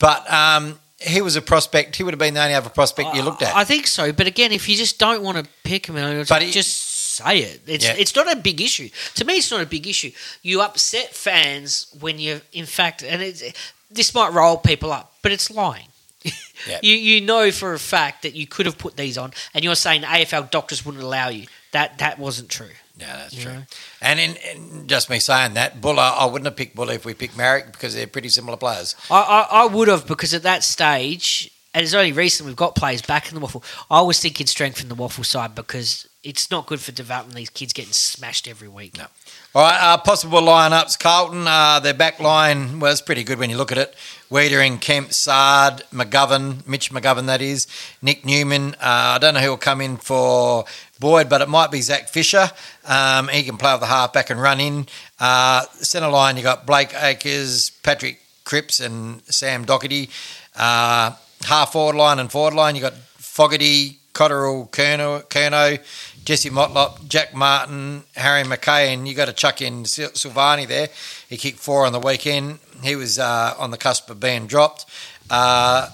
but 0.00 0.28
um, 0.32 0.80
he 0.98 1.22
was 1.22 1.36
a 1.36 1.40
prospect. 1.42 1.94
He 1.94 2.02
would 2.02 2.12
have 2.12 2.18
been 2.18 2.34
the 2.34 2.42
only 2.42 2.54
other 2.54 2.70
prospect 2.70 3.14
you 3.14 3.22
looked 3.22 3.42
at. 3.42 3.54
I 3.54 3.62
think 3.62 3.86
so, 3.86 4.12
but 4.12 4.26
again, 4.26 4.50
if 4.50 4.68
you 4.68 4.74
just 4.76 4.98
don't 4.98 5.22
want 5.22 5.38
to 5.38 5.46
pick 5.62 5.86
him, 5.86 5.94
But 6.28 6.42
he- 6.42 6.50
just 6.50 6.76
say 7.16 7.38
it. 7.38 7.60
It's 7.68 7.84
Yeah. 7.84 7.94
it's 7.96 8.16
not 8.16 8.30
a 8.30 8.34
big 8.34 8.60
issue. 8.60 8.88
To 9.14 9.24
me, 9.24 9.34
it's 9.34 9.50
not 9.52 9.60
a 9.60 9.66
big 9.66 9.86
issue. 9.86 10.10
You 10.42 10.60
upset 10.60 11.14
fans 11.14 11.86
when 12.00 12.18
you, 12.18 12.40
in 12.52 12.66
fact, 12.66 13.04
and 13.04 13.22
it's, 13.22 13.44
this 13.88 14.12
might 14.12 14.32
roll 14.32 14.56
people 14.56 14.90
up, 14.92 15.14
but 15.22 15.30
it's 15.30 15.50
lying. 15.52 15.86
Yeah. 16.24 16.32
You 16.82 16.94
you 16.96 17.20
know 17.20 17.52
for 17.52 17.74
a 17.74 17.78
fact 17.78 18.22
that 18.22 18.34
you 18.34 18.48
could 18.48 18.66
have 18.66 18.76
put 18.76 18.96
these 18.96 19.16
on, 19.16 19.32
and 19.54 19.62
you're 19.62 19.76
saying 19.76 20.02
AFL 20.02 20.50
doctors 20.50 20.84
wouldn't 20.84 21.04
allow 21.04 21.28
you. 21.28 21.46
That 21.72 21.98
that 21.98 22.18
wasn't 22.18 22.48
true. 22.48 22.70
Yeah, 22.98 23.16
that's 23.16 23.36
true. 23.36 23.52
know? 23.52 23.62
And 24.00 24.18
in, 24.18 24.36
in 24.36 24.86
just 24.86 25.10
me 25.10 25.18
saying 25.18 25.54
that, 25.54 25.80
Buller, 25.80 26.02
I 26.02 26.24
wouldn't 26.24 26.46
have 26.46 26.56
picked 26.56 26.74
Buller 26.74 26.94
if 26.94 27.04
we 27.04 27.12
picked 27.12 27.36
Maric 27.36 27.72
because 27.72 27.94
they're 27.94 28.06
pretty 28.06 28.30
similar 28.30 28.56
players. 28.56 28.96
I, 29.10 29.20
I, 29.50 29.62
I 29.62 29.66
would 29.66 29.88
have 29.88 30.06
because 30.06 30.32
at 30.32 30.42
that 30.44 30.64
stage, 30.64 31.50
and 31.74 31.84
it's 31.84 31.92
only 31.92 32.12
recent 32.12 32.46
we've 32.46 32.56
got 32.56 32.74
players 32.74 33.02
back 33.02 33.30
in 33.30 33.38
the 33.38 33.46
WAFL. 33.46 33.62
I 33.90 34.00
was 34.00 34.18
thinking 34.18 34.46
strength 34.46 34.82
in 34.82 34.88
the 34.88 34.94
WAFL 34.94 35.26
side 35.26 35.54
because 35.54 36.08
it's 36.22 36.50
not 36.50 36.66
good 36.66 36.80
for 36.80 36.90
development. 36.90 37.36
These 37.36 37.50
kids 37.50 37.72
getting 37.74 37.92
smashed 37.92 38.48
every 38.48 38.66
week. 38.66 38.96
No. 38.96 39.06
All 39.54 39.62
right, 39.62 39.78
uh, 39.80 39.98
possible 39.98 40.40
lineups. 40.40 40.98
Carlton, 40.98 41.46
uh, 41.46 41.80
their 41.80 41.94
back 41.94 42.18
line 42.18 42.80
was 42.80 43.00
pretty 43.00 43.24
good 43.24 43.38
when 43.38 43.48
you 43.48 43.56
look 43.56 43.70
at 43.72 43.78
it. 43.78 43.94
Weitering, 44.30 44.80
Kemp, 44.80 45.12
Saad, 45.12 45.84
McGovern, 45.92 46.66
Mitch 46.66 46.90
McGovern, 46.90 47.26
that 47.26 47.40
is. 47.40 47.68
Nick 48.02 48.24
Newman. 48.24 48.74
Uh, 48.74 49.14
I 49.14 49.18
don't 49.18 49.34
know 49.34 49.40
who 49.40 49.50
will 49.50 49.56
come 49.56 49.80
in 49.80 49.98
for 49.98 50.64
Boyd, 50.98 51.28
but 51.28 51.40
it 51.40 51.48
might 51.48 51.70
be 51.70 51.80
Zac 51.80 52.08
Fisher. 52.08 52.50
Um, 52.86 53.28
he 53.28 53.42
can 53.42 53.56
play 53.56 53.70
off 53.70 53.80
the 53.80 53.86
half 53.86 54.12
back 54.12 54.30
and 54.30 54.40
run 54.40 54.60
in. 54.60 54.86
Uh, 55.18 55.62
centre 55.72 56.08
line, 56.08 56.36
you 56.36 56.42
got 56.42 56.66
Blake 56.66 56.92
Acres, 56.94 57.70
Patrick 57.82 58.20
Cripps, 58.44 58.80
and 58.80 59.22
Sam 59.26 59.64
Docherty. 59.64 60.08
Uh, 60.54 61.12
half 61.42 61.72
forward 61.72 61.96
line 61.96 62.18
and 62.18 62.30
forward 62.30 62.54
line, 62.54 62.74
you 62.74 62.80
got 62.80 62.94
Fogarty, 62.94 63.98
Cottrell, 64.12 64.68
Curnow, 64.72 65.24
Curnow 65.28 65.78
Jesse 66.26 66.50
Motlop, 66.50 67.06
Jack 67.08 67.34
Martin, 67.34 68.02
Harry 68.16 68.42
McKay, 68.42 68.92
and 68.92 69.06
you 69.06 69.14
got 69.14 69.26
to 69.26 69.32
chuck 69.32 69.62
in 69.62 69.84
Sil- 69.86 70.10
Silvagni 70.10 70.66
there. 70.66 70.88
He 71.28 71.36
kicked 71.36 71.60
four 71.60 71.86
on 71.86 71.92
the 71.92 72.00
weekend. 72.00 72.58
He 72.82 72.96
was 72.96 73.16
uh, 73.16 73.54
on 73.56 73.70
the 73.70 73.78
cusp 73.78 74.10
of 74.10 74.18
being 74.18 74.48
dropped. 74.48 74.86
Uh, 75.30 75.88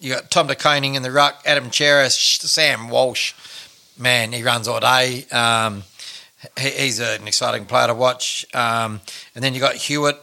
you 0.00 0.12
got 0.12 0.28
Tom 0.28 0.48
De 0.48 0.56
Koning 0.56 0.96
in 0.96 1.02
the 1.04 1.12
ruck, 1.12 1.40
Adam 1.46 1.70
Cheris, 1.70 2.40
Sam 2.40 2.88
Walsh. 2.88 3.32
Man, 3.98 4.32
he 4.32 4.42
runs 4.42 4.68
all 4.68 4.80
day. 4.80 5.24
Um, 5.32 5.82
he, 6.58 6.70
he's 6.70 7.00
an 7.00 7.26
exciting 7.26 7.66
player 7.66 7.86
to 7.88 7.94
watch. 7.94 8.44
Um, 8.54 9.00
and 9.34 9.42
then 9.42 9.54
you 9.54 9.60
got 9.60 9.74
Hewett 9.74 10.16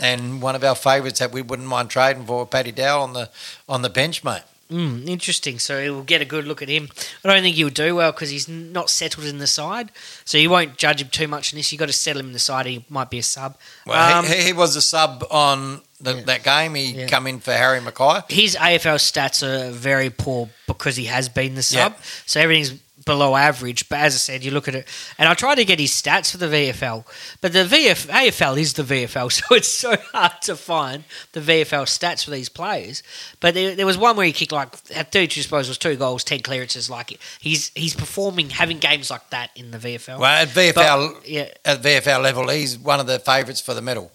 and 0.00 0.42
one 0.42 0.56
of 0.56 0.64
our 0.64 0.74
favourites 0.74 1.20
that 1.20 1.30
we 1.32 1.40
wouldn't 1.42 1.68
mind 1.68 1.90
trading 1.90 2.26
for, 2.26 2.44
Paddy 2.46 2.72
Dow 2.72 3.00
on 3.02 3.12
the 3.12 3.30
on 3.68 3.82
the 3.82 3.88
bench, 3.90 4.24
mate. 4.24 4.42
Mm, 4.70 5.06
interesting. 5.06 5.58
So 5.60 5.76
we'll 5.94 6.02
get 6.02 6.22
a 6.22 6.24
good 6.24 6.46
look 6.46 6.62
at 6.62 6.68
him. 6.68 6.88
I 7.22 7.28
don't 7.32 7.42
think 7.42 7.54
he'll 7.54 7.68
do 7.68 7.94
well 7.96 8.10
because 8.10 8.30
he's 8.30 8.48
not 8.48 8.88
settled 8.90 9.26
in 9.26 9.38
the 9.38 9.46
side. 9.46 9.92
So 10.24 10.38
you 10.38 10.48
won't 10.50 10.78
judge 10.78 11.02
him 11.02 11.08
too 11.10 11.28
much 11.28 11.52
in 11.52 11.58
this. 11.58 11.70
You've 11.70 11.78
got 11.78 11.86
to 11.86 11.92
settle 11.92 12.20
him 12.20 12.28
in 12.28 12.32
the 12.32 12.38
side. 12.38 12.66
He 12.66 12.84
might 12.88 13.10
be 13.10 13.18
a 13.18 13.22
sub. 13.22 13.56
Well, 13.86 14.18
Um, 14.18 14.24
he, 14.26 14.42
he 14.42 14.52
was 14.54 14.74
a 14.74 14.80
sub 14.82 15.22
on 15.30 15.82
the, 16.00 16.14
that 16.14 16.42
game. 16.42 16.74
He 16.74 16.92
Yeah. 16.92 17.06
come 17.08 17.26
in 17.26 17.40
for 17.40 17.52
Harry 17.52 17.78
McKay. 17.78 18.28
his 18.32 18.56
AFL 18.56 18.96
stats 18.96 19.42
are 19.46 19.70
very 19.70 20.08
poor 20.10 20.48
because 20.66 20.96
he 20.96 21.04
has 21.04 21.28
been 21.28 21.54
the 21.56 21.62
sub. 21.62 21.92
Yep. 21.92 22.00
So 22.26 22.40
everything's 22.40 22.80
below 23.04 23.36
average. 23.36 23.88
But 23.88 24.00
as 24.00 24.14
I 24.14 24.18
said, 24.18 24.44
you 24.44 24.50
look 24.50 24.68
at 24.68 24.74
it, 24.74 24.88
and 25.18 25.28
I 25.28 25.34
tried 25.34 25.56
to 25.56 25.64
get 25.64 25.78
his 25.78 25.90
stats 25.90 26.30
for 26.32 26.38
the 26.38 26.46
VFL, 26.46 27.04
but 27.40 27.52
the 27.52 27.64
VF, 27.64 28.06
AFL 28.08 28.58
is 28.58 28.74
the 28.74 28.82
VFL, 28.82 29.30
so 29.48 29.54
it's 29.54 29.68
so 29.68 29.96
hard 30.12 30.40
to 30.42 30.56
find 30.56 31.04
the 31.32 31.40
VFL 31.40 31.84
stats 31.84 32.24
for 32.24 32.30
these 32.30 32.48
players. 32.48 33.02
But 33.40 33.54
there, 33.54 33.74
there 33.74 33.86
was 33.86 33.98
one 33.98 34.16
where 34.16 34.26
he 34.26 34.32
kicked 34.32 34.52
like 34.52 34.88
had 34.88 35.12
32 35.12 35.40
disposals, 35.40 35.78
two 35.78 35.96
goals, 35.96 36.24
10 36.24 36.40
clearances. 36.40 36.88
Like 36.88 37.18
he's 37.40 37.70
he's 37.74 37.94
performing, 37.94 38.50
having 38.50 38.78
games 38.78 39.10
like 39.10 39.28
that 39.30 39.50
in 39.56 39.70
the 39.70 39.78
VFL. 39.78 40.18
Well, 40.18 40.24
at 40.42 40.48
VFL, 40.48 41.14
But, 41.14 41.28
yeah. 41.28 41.48
at 41.64 41.82
VFL 41.82 42.22
level, 42.22 42.48
he's 42.48 42.78
one 42.78 43.00
of 43.00 43.06
the 43.06 43.18
favourites 43.18 43.60
for 43.60 43.74
the 43.74 43.82
medal. 43.82 44.10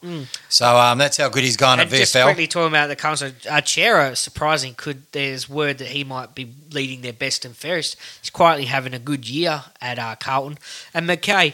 So 0.50 0.76
um, 0.78 0.98
that's 0.98 1.18
how 1.18 1.30
good 1.30 1.44
he's 1.44 1.58
gone 1.58 1.80
And 1.80 1.92
at 1.92 1.96
just 1.98 2.16
VFL. 2.16 2.24
quickly 2.24 2.48
talking 2.48 2.70
about 2.70 2.88
the 2.88 2.96
council, 2.96 3.32
uh, 3.50 3.62
Cerra, 3.64 4.16
surprising, 4.16 4.74
could 4.76 5.04
there's 5.12 5.48
word 5.50 5.78
that 5.80 5.90
he 5.90 6.04
might 6.04 6.34
be 6.36 6.52
leading 6.72 7.02
their 7.02 7.14
best 7.14 7.46
and 7.46 7.56
fairest. 7.56 7.96
He's 8.22 8.30
quietly 8.30 8.66
having 8.66 8.79
a 8.86 9.00
good 9.00 9.30
year 9.30 9.64
at 9.82 10.00
uh, 10.00 10.16
Carlton. 10.16 10.58
And 10.94 11.08
McKay, 11.08 11.54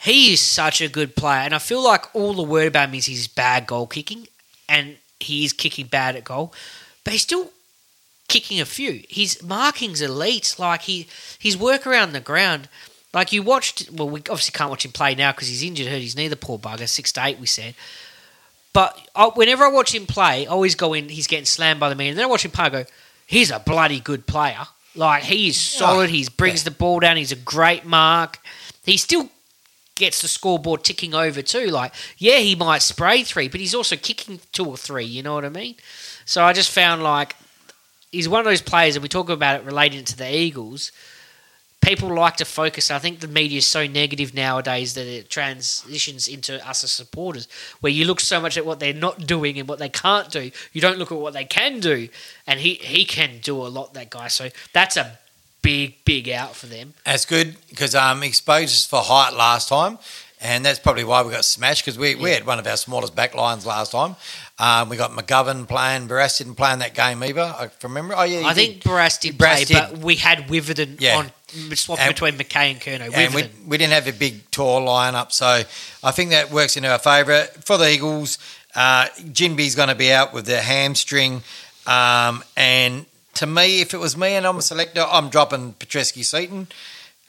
he 0.00 0.32
is 0.32 0.40
such 0.40 0.80
a 0.80 0.88
good 0.88 1.16
player, 1.16 1.40
and 1.40 1.54
I 1.54 1.58
feel 1.58 1.82
like 1.82 2.14
all 2.14 2.34
the 2.34 2.42
word 2.42 2.68
about 2.68 2.88
him 2.88 2.94
is 2.94 3.06
he's 3.06 3.28
bad 3.28 3.66
goal 3.66 3.86
kicking, 3.86 4.28
and 4.68 4.96
he 5.20 5.44
is 5.44 5.52
kicking 5.52 5.86
bad 5.86 6.16
at 6.16 6.24
goal, 6.24 6.52
but 7.04 7.12
he's 7.12 7.22
still 7.22 7.50
kicking 8.28 8.60
a 8.60 8.66
few. 8.66 9.02
His 9.08 9.42
marking's 9.42 10.00
elite. 10.00 10.54
Like 10.58 10.82
he, 10.82 11.08
his 11.38 11.56
work 11.56 11.86
around 11.86 12.12
the 12.12 12.20
ground. 12.20 12.68
Like 13.12 13.32
you 13.32 13.42
watched. 13.42 13.90
Well, 13.90 14.08
we 14.08 14.20
obviously 14.20 14.52
can't 14.52 14.70
watch 14.70 14.84
him 14.84 14.92
play 14.92 15.14
now 15.14 15.32
because 15.32 15.48
he's 15.48 15.62
injured, 15.62 15.88
hurt 15.88 16.02
his 16.02 16.14
knee. 16.14 16.28
The 16.28 16.36
poor 16.36 16.58
bugger, 16.58 16.88
six 16.88 17.10
to 17.12 17.24
eight, 17.24 17.38
we 17.38 17.46
said. 17.46 17.74
But 18.72 18.96
I, 19.16 19.26
whenever 19.34 19.64
I 19.64 19.70
watch 19.70 19.94
him 19.94 20.06
play, 20.06 20.46
I 20.46 20.50
always 20.50 20.74
go 20.74 20.92
in. 20.92 21.08
He's 21.08 21.26
getting 21.26 21.46
slammed 21.46 21.80
by 21.80 21.88
the 21.88 21.94
man, 21.94 22.10
and 22.10 22.18
then 22.18 22.26
I 22.26 22.28
watch 22.28 22.44
him 22.44 22.50
play. 22.50 22.66
I 22.66 22.68
go, 22.68 22.84
he's 23.26 23.50
a 23.50 23.58
bloody 23.58 23.98
good 23.98 24.26
player. 24.26 24.66
Like 24.94 25.22
he 25.24 25.48
is 25.48 25.60
solid. 25.60 26.10
Oh, 26.10 26.12
he 26.12 26.26
brings 26.36 26.64
the 26.64 26.70
ball 26.70 27.00
down. 27.00 27.16
He's 27.16 27.32
a 27.32 27.36
great 27.36 27.84
mark. 27.84 28.38
He 28.84 28.96
still 28.96 29.28
gets 29.94 30.22
the 30.22 30.28
scoreboard 30.28 30.84
ticking 30.84 31.14
over 31.14 31.42
too. 31.42 31.66
Like, 31.66 31.92
yeah, 32.16 32.38
he 32.38 32.54
might 32.54 32.82
spray 32.82 33.22
three, 33.24 33.48
but 33.48 33.60
he's 33.60 33.74
also 33.74 33.96
kicking 33.96 34.40
two 34.52 34.64
or 34.64 34.76
three. 34.76 35.04
You 35.04 35.22
know 35.22 35.34
what 35.34 35.44
I 35.44 35.50
mean? 35.50 35.74
So 36.24 36.42
I 36.44 36.52
just 36.52 36.70
found 36.70 37.02
like 37.02 37.36
he's 38.10 38.28
one 38.28 38.40
of 38.40 38.46
those 38.46 38.62
players, 38.62 38.96
and 38.96 39.02
we 39.02 39.08
talk 39.08 39.28
about 39.28 39.60
it 39.60 39.66
relating 39.66 40.04
to 40.04 40.16
the 40.16 40.32
Eagles. 40.32 40.92
People 41.80 42.14
like 42.14 42.36
to 42.36 42.44
focus. 42.44 42.90
I 42.90 42.98
think 42.98 43.20
the 43.20 43.28
media 43.28 43.58
is 43.58 43.66
so 43.66 43.86
negative 43.86 44.34
nowadays 44.34 44.94
that 44.94 45.06
it 45.06 45.30
transitions 45.30 46.28
into 46.28 46.66
us 46.68 46.84
as 46.84 46.92
supporters, 46.92 47.48
where 47.80 47.92
you 47.92 48.04
look 48.04 48.20
so 48.20 48.40
much 48.40 48.58
at 48.58 48.66
what 48.66 48.80
they're 48.80 48.92
not 48.92 49.26
doing 49.26 49.58
and 49.58 49.68
what 49.68 49.78
they 49.78 49.88
can't 49.88 50.30
do. 50.30 50.50
You 50.72 50.80
don't 50.80 50.98
look 50.98 51.12
at 51.12 51.18
what 51.18 51.34
they 51.34 51.44
can 51.44 51.80
do, 51.80 52.08
and 52.46 52.60
he 52.60 52.74
he 52.74 53.04
can 53.04 53.38
do 53.40 53.56
a 53.56 53.68
lot. 53.68 53.94
That 53.94 54.10
guy, 54.10 54.28
so 54.28 54.50
that's 54.72 54.96
a 54.96 55.18
big 55.62 56.04
big 56.04 56.28
out 56.28 56.54
for 56.54 56.66
them. 56.66 56.94
That's 57.04 57.24
good 57.24 57.56
because 57.68 57.94
um, 57.94 58.22
us 58.22 58.84
for 58.86 59.00
height 59.00 59.34
last 59.34 59.68
time, 59.68 59.98
and 60.40 60.64
that's 60.64 60.78
probably 60.78 61.04
why 61.04 61.22
we 61.22 61.30
got 61.32 61.44
smashed 61.44 61.84
because 61.84 61.98
we, 61.98 62.14
we 62.14 62.30
had 62.30 62.46
one 62.46 62.58
of 62.58 62.66
our 62.66 62.76
smallest 62.76 63.14
back 63.14 63.34
lines 63.34 63.66
last 63.66 63.92
time. 63.92 64.16
Um, 64.58 64.88
we 64.88 64.96
got 64.96 65.10
McGovern 65.12 65.66
playing, 65.68 66.08
Barrass 66.08 66.38
didn't 66.38 66.54
play 66.56 66.72
in 66.72 66.78
that 66.80 66.94
game 66.94 67.22
either. 67.22 67.42
I 67.42 67.70
remember. 67.82 68.14
Oh 68.16 68.22
yeah, 68.24 68.46
I 68.46 68.54
did. 68.54 68.82
think 68.82 68.82
Barrass 68.82 69.20
did 69.20 69.36
Barrass 69.38 69.54
play, 69.56 69.64
did. 69.66 69.74
but 69.74 69.98
we 69.98 70.16
had 70.16 70.48
Witherden 70.48 70.96
Yeah. 71.00 71.16
on 71.18 71.30
swap 71.76 71.98
And- 72.00 72.14
between 72.14 72.34
McKay 72.38 72.72
and 72.72 72.80
Curnow. 72.80 73.12
and 73.14 73.34
we, 73.34 73.48
we 73.66 73.78
didn't 73.78 73.92
have 73.94 74.06
a 74.08 74.12
big 74.12 74.50
tall 74.50 74.82
lineup, 74.86 75.32
so 75.32 75.62
I 76.04 76.10
think 76.10 76.30
that 76.30 76.50
works 76.50 76.76
in 76.76 76.84
our 76.84 76.98
favour 76.98 77.44
for 77.64 77.76
the 77.78 77.90
Eagles. 77.90 78.38
Uh, 78.74 79.06
Ginbey's 79.32 79.74
going 79.74 79.88
to 79.88 79.94
be 79.94 80.12
out 80.12 80.32
with 80.34 80.46
the 80.46 80.60
hamstring, 80.60 81.42
um, 81.86 82.44
and 82.56 83.06
to 83.34 83.46
me, 83.46 83.80
if 83.80 83.94
it 83.94 83.98
was 83.98 84.16
me 84.16 84.34
and 84.34 84.46
I'm 84.46 84.56
a 84.58 84.62
selector, 84.62 85.04
I'm 85.08 85.28
dropping 85.30 85.74
Petreski 85.74 86.24
Seaton. 86.24 86.66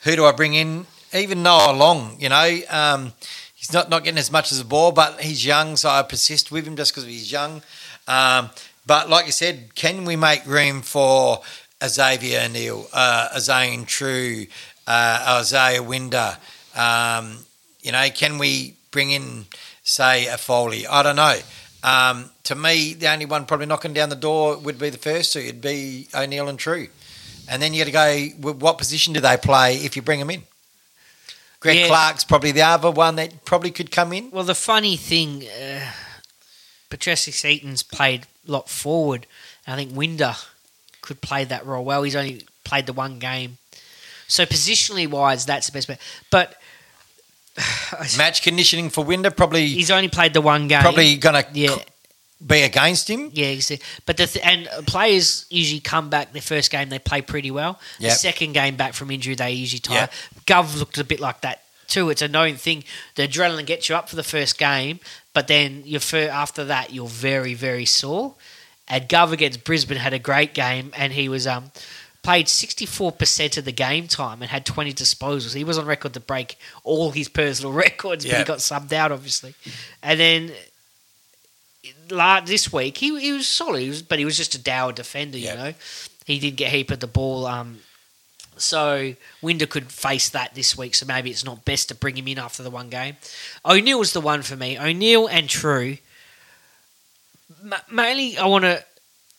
Who 0.00 0.16
do 0.16 0.24
I 0.26 0.32
bring 0.32 0.54
in? 0.54 0.86
Even 1.12 1.42
Noah 1.42 1.72
Long, 1.72 2.16
you 2.20 2.28
know, 2.28 2.58
um, 2.70 3.12
he's 3.54 3.72
not 3.72 3.90
not 3.90 4.04
getting 4.04 4.18
as 4.18 4.30
much 4.30 4.52
as 4.52 4.60
a 4.60 4.64
ball, 4.64 4.92
but 4.92 5.20
he's 5.20 5.44
young, 5.44 5.76
so 5.76 5.88
I 5.88 6.02
persist 6.02 6.52
with 6.52 6.66
him 6.66 6.76
just 6.76 6.92
because 6.92 7.04
he's 7.04 7.30
young. 7.32 7.62
Um, 8.06 8.50
but 8.86 9.08
like 9.08 9.26
you 9.26 9.32
said, 9.32 9.74
can 9.74 10.04
we 10.04 10.16
make 10.16 10.46
room 10.46 10.82
for 10.82 11.40
Xavier 11.84 12.42
O'Neill, 12.44 12.86
uh, 12.92 13.38
Zane 13.38 13.84
Trew, 13.84 14.46
uh, 14.86 15.40
Isiah 15.40 15.82
Winder? 15.82 16.36
Um, 16.76 17.38
you 17.82 17.92
know, 17.92 18.08
can 18.10 18.38
we 18.38 18.74
bring 18.90 19.10
in, 19.10 19.46
say, 19.82 20.26
a 20.26 20.38
Foley? 20.38 20.86
I 20.86 21.02
don't 21.02 21.16
know. 21.16 21.38
Um, 21.82 22.30
to 22.44 22.54
me, 22.54 22.94
the 22.94 23.08
only 23.08 23.26
one 23.26 23.46
probably 23.46 23.66
knocking 23.66 23.94
down 23.94 24.10
the 24.10 24.16
door 24.16 24.58
would 24.58 24.78
be 24.78 24.90
the 24.90 24.98
first 24.98 25.32
two. 25.32 25.40
It'd 25.40 25.60
be 25.60 26.08
O'Neill 26.14 26.48
and 26.48 26.58
Trew. 26.58 26.88
And 27.48 27.60
then 27.60 27.74
you 27.74 27.84
got 27.84 28.10
to 28.12 28.30
go, 28.42 28.52
what 28.52 28.78
position 28.78 29.12
do 29.12 29.20
they 29.20 29.36
play 29.36 29.76
if 29.76 29.96
you 29.96 30.02
bring 30.02 30.18
them 30.20 30.30
in? 30.30 30.42
Greg 31.60 31.76
Yeah. 31.76 31.86
Clark's 31.88 32.24
probably 32.24 32.52
the 32.52 32.62
other 32.62 32.90
one 32.90 33.16
that 33.16 33.44
probably 33.44 33.70
could 33.70 33.90
come 33.90 34.12
in. 34.12 34.30
Well, 34.30 34.44
the 34.44 34.54
funny 34.54 34.96
thing, 34.96 35.44
uh, 35.46 35.92
Petreski 36.90 37.32
Seaton's 37.32 37.82
played 37.82 38.26
a 38.48 38.50
lot 38.50 38.68
forward. 38.68 39.26
And 39.66 39.74
I 39.74 39.76
think 39.84 39.94
Winder 39.96 40.36
could 41.02 41.20
play 41.20 41.44
that 41.44 41.64
role 41.66 41.84
well. 41.84 42.02
He's 42.02 42.16
only 42.16 42.46
played 42.64 42.86
the 42.86 42.92
one 42.92 43.18
game. 43.18 43.58
So 44.26 44.46
positionally 44.46 45.06
wise, 45.08 45.44
that's 45.44 45.66
the 45.66 45.72
best 45.72 45.88
bet. 45.88 46.00
But 46.30 46.54
Match 48.16 48.42
conditioning 48.42 48.88
for 48.90 49.04
Winder 49.04 49.30
probably 49.30 49.66
he's 49.66 49.90
only 49.90 50.08
played 50.08 50.32
the 50.34 50.40
one 50.40 50.68
game. 50.68 50.80
probably 50.80 51.16
going 51.16 51.44
to 51.44 51.50
Yeah. 51.52 51.76
Be 52.44 52.62
against 52.62 53.08
him. 53.08 53.30
Yeah, 53.32 53.54
but 54.06 54.16
the 54.16 54.26
th- 54.26 54.44
and 54.44 54.66
players 54.86 55.46
usually 55.50 55.80
come 55.80 56.08
back 56.10 56.32
their 56.32 56.40
first 56.42 56.70
game 56.70 56.88
they 56.88 56.98
play 56.98 57.20
pretty 57.22 57.50
well. 57.50 57.78
The 57.98 58.10
second 58.10 58.52
game 58.52 58.76
back 58.76 58.94
from 58.94 59.10
injury 59.10 59.34
they 59.34 59.52
usually 59.52 59.80
tire. 59.80 60.08
Yep. 60.08 60.12
Gov 60.46 60.78
looked 60.78 60.98
a 60.98 61.04
bit 61.04 61.20
like 61.20 61.42
that 61.42 61.62
too. 61.86 62.08
It's 62.10 62.22
a 62.22 62.28
known 62.28 62.54
thing. 62.56 62.84
The 63.16 63.26
adrenaline 63.28 63.66
gets 63.66 63.88
you 63.88 63.94
up 63.96 64.08
for 64.08 64.16
the 64.16 64.22
first 64.22 64.58
game, 64.58 65.00
but 65.34 65.48
then 65.48 65.82
you 65.84 65.98
after 66.14 66.64
that 66.64 66.92
you're 66.92 67.08
very 67.08 67.54
very 67.54 67.84
sore. 67.84 68.34
And 68.88 69.08
Gov 69.08 69.32
against 69.32 69.62
Brisbane 69.64 69.98
had 69.98 70.12
a 70.12 70.18
great 70.18 70.54
game, 70.54 70.92
and 70.96 71.12
he 71.12 71.28
was 71.28 71.46
um 71.46 71.70
played 72.22 72.46
64% 72.46 73.56
of 73.56 73.64
the 73.64 73.72
game 73.72 74.06
time 74.06 74.42
and 74.42 74.50
had 74.50 74.66
20 74.66 74.92
disposals. 74.92 75.54
He 75.54 75.64
was 75.64 75.78
on 75.78 75.86
record 75.86 76.12
to 76.14 76.20
break 76.20 76.58
all 76.84 77.12
his 77.12 77.28
personal 77.28 77.72
records, 77.86 78.24
but 78.26 78.32
Yeah. 78.32 78.38
he 78.40 78.44
got 78.44 78.58
subbed 78.58 78.92
out 78.92 79.10
obviously. 79.12 79.54
And 80.02 80.20
then 80.20 80.52
la 82.10 82.40
this 82.40 82.72
week 82.72 82.98
he, 82.98 83.18
he 83.20 83.32
was 83.32 83.46
solid, 83.46 83.80
he 83.80 83.88
was, 83.88 84.02
but 84.02 84.18
he 84.18 84.24
was 84.24 84.36
just 84.36 84.54
a 84.54 84.58
dour 84.58 84.92
defender. 84.92 85.38
Yeah. 85.38 85.52
You 85.52 85.58
know, 85.58 85.74
he 86.26 86.38
did 86.38 86.56
get 86.56 86.72
heap 86.72 86.90
of 86.90 87.00
the 87.00 87.06
ball. 87.06 87.46
Um, 87.46 87.80
so 88.56 89.14
Winder 89.40 89.66
could 89.66 89.90
face 89.90 90.28
that 90.30 90.54
this 90.54 90.76
week. 90.76 90.94
So 90.94 91.06
maybe 91.06 91.30
it's 91.30 91.44
not 91.44 91.64
best 91.64 91.88
to 91.88 91.94
bring 91.94 92.16
him 92.16 92.28
in 92.28 92.38
after 92.38 92.62
the 92.62 92.70
one 92.70 92.90
game. 92.90 93.16
O'Neill 93.64 93.98
was 93.98 94.12
the 94.12 94.20
one 94.20 94.42
for 94.42 94.56
me. 94.56 94.78
O'Neill 94.78 95.26
and 95.26 95.48
Trew. 95.48 95.98
Ma- 97.62 97.78
mainly, 97.90 98.36
I 98.36 98.46
want 98.46 98.64
to, 98.64 98.84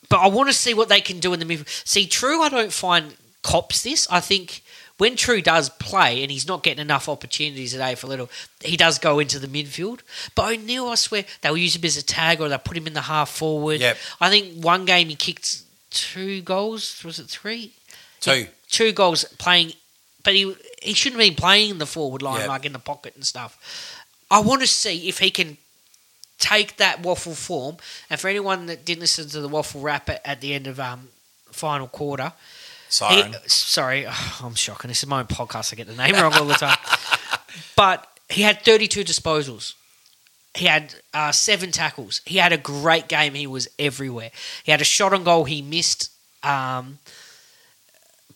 but 0.10 0.20
I 0.20 0.28
want 0.28 0.50
to 0.50 0.54
see 0.54 0.74
what 0.74 0.90
they 0.90 1.02
can 1.02 1.20
do 1.20 1.34
in 1.34 1.40
the 1.40 1.46
midfield. 1.46 1.88
See, 1.88 2.08
Trew, 2.08 2.42
I 2.42 2.50
don't 2.50 2.74
find 2.74 3.16
cops 3.44 3.84
this. 3.84 4.08
I 4.10 4.20
think 4.20 4.64
when 5.02 5.16
Trew 5.16 5.42
does 5.42 5.70
play 5.70 6.22
and 6.22 6.32
he's 6.32 6.48
not 6.48 6.62
getting 6.62 6.80
enough 6.80 7.10
opportunities 7.10 7.72
today 7.72 7.96
for 7.96 8.06
little, 8.06 8.30
he 8.64 8.78
does 8.78 9.00
go 9.00 9.18
into 9.18 9.40
the 9.40 9.48
midfield. 9.48 10.02
But 10.36 10.54
O'Neill, 10.54 10.90
I 10.90 10.94
swear, 10.94 11.26
they'll 11.42 11.58
use 11.58 11.76
him 11.76 11.84
as 11.86 11.98
a 11.98 12.04
tag 12.04 12.40
or 12.40 12.48
they'll 12.50 12.60
put 12.60 12.78
him 12.78 12.86
in 12.86 12.94
the 12.94 13.02
half 13.02 13.32
forward. 13.32 13.82
Yep. 13.82 13.98
I 14.20 14.30
think 14.30 14.64
one 14.64 14.86
game 14.86 15.10
he 15.10 15.16
kicked 15.16 15.64
two 15.90 16.44
goals. 16.44 17.04
Was 17.04 17.18
it 17.18 17.26
three? 17.26 17.74
Two. 18.20 18.46
Two 18.70 18.92
goals 18.92 19.24
playing, 19.40 19.74
but 20.24 20.36
he 20.36 20.56
he 20.84 20.94
shouldn't 20.94 21.20
have 21.20 21.30
been 21.30 21.36
playing 21.36 21.72
in 21.72 21.78
the 21.80 21.88
forward 21.88 22.22
line 22.22 22.42
Yep. 22.42 22.50
like 22.50 22.66
in 22.68 22.74
the 22.74 22.78
pocket 22.78 23.16
and 23.16 23.26
stuff. 23.26 23.58
I 24.30 24.40
want 24.40 24.62
to 24.62 24.68
see 24.68 25.10
if 25.10 25.18
he 25.18 25.32
can 25.32 25.58
take 26.38 26.78
that 26.78 27.02
WAFL 27.02 27.36
form. 27.36 27.78
And 28.08 28.20
for 28.20 28.28
anyone 28.28 28.68
that 28.68 28.86
didn't 28.86 29.02
listen 29.02 29.28
to 29.30 29.42
the 29.42 29.50
WAFL 29.50 29.82
rap 29.82 30.10
at, 30.12 30.22
at 30.24 30.42
the 30.42 30.54
end 30.54 30.68
of 30.68 30.80
um 30.80 31.10
final 31.52 31.88
quarter, 31.88 32.34
he, 32.92 33.22
Siren. 33.22 33.36
sorry, 33.48 34.08
I'm 34.44 34.56
shocking. 34.56 34.90
This 34.90 35.04
is 35.04 35.08
my 35.10 35.20
own 35.20 35.28
podcast. 35.28 35.74
I 35.74 35.76
get 35.76 35.88
the 35.88 35.96
name 35.96 36.16
wrong 36.16 36.34
all 36.34 36.46
the 36.46 36.54
time. 36.56 36.78
but 37.76 38.08
he 38.30 38.42
had 38.44 38.62
32 38.64 39.04
disposals. 39.04 39.74
He 40.54 40.66
had 40.66 40.94
uh, 41.14 41.32
seven 41.32 41.72
tackles. 41.72 42.22
He 42.26 42.38
had 42.38 42.52
a 42.52 42.58
great 42.58 43.08
game. 43.08 43.34
He 43.34 43.48
was 43.48 43.70
everywhere. 43.80 44.32
He 44.64 44.72
had 44.72 44.82
a 44.82 44.86
shot 44.86 45.14
on 45.14 45.24
goal 45.24 45.46
he 45.46 45.62
missed. 45.62 46.12
Um, 46.44 47.00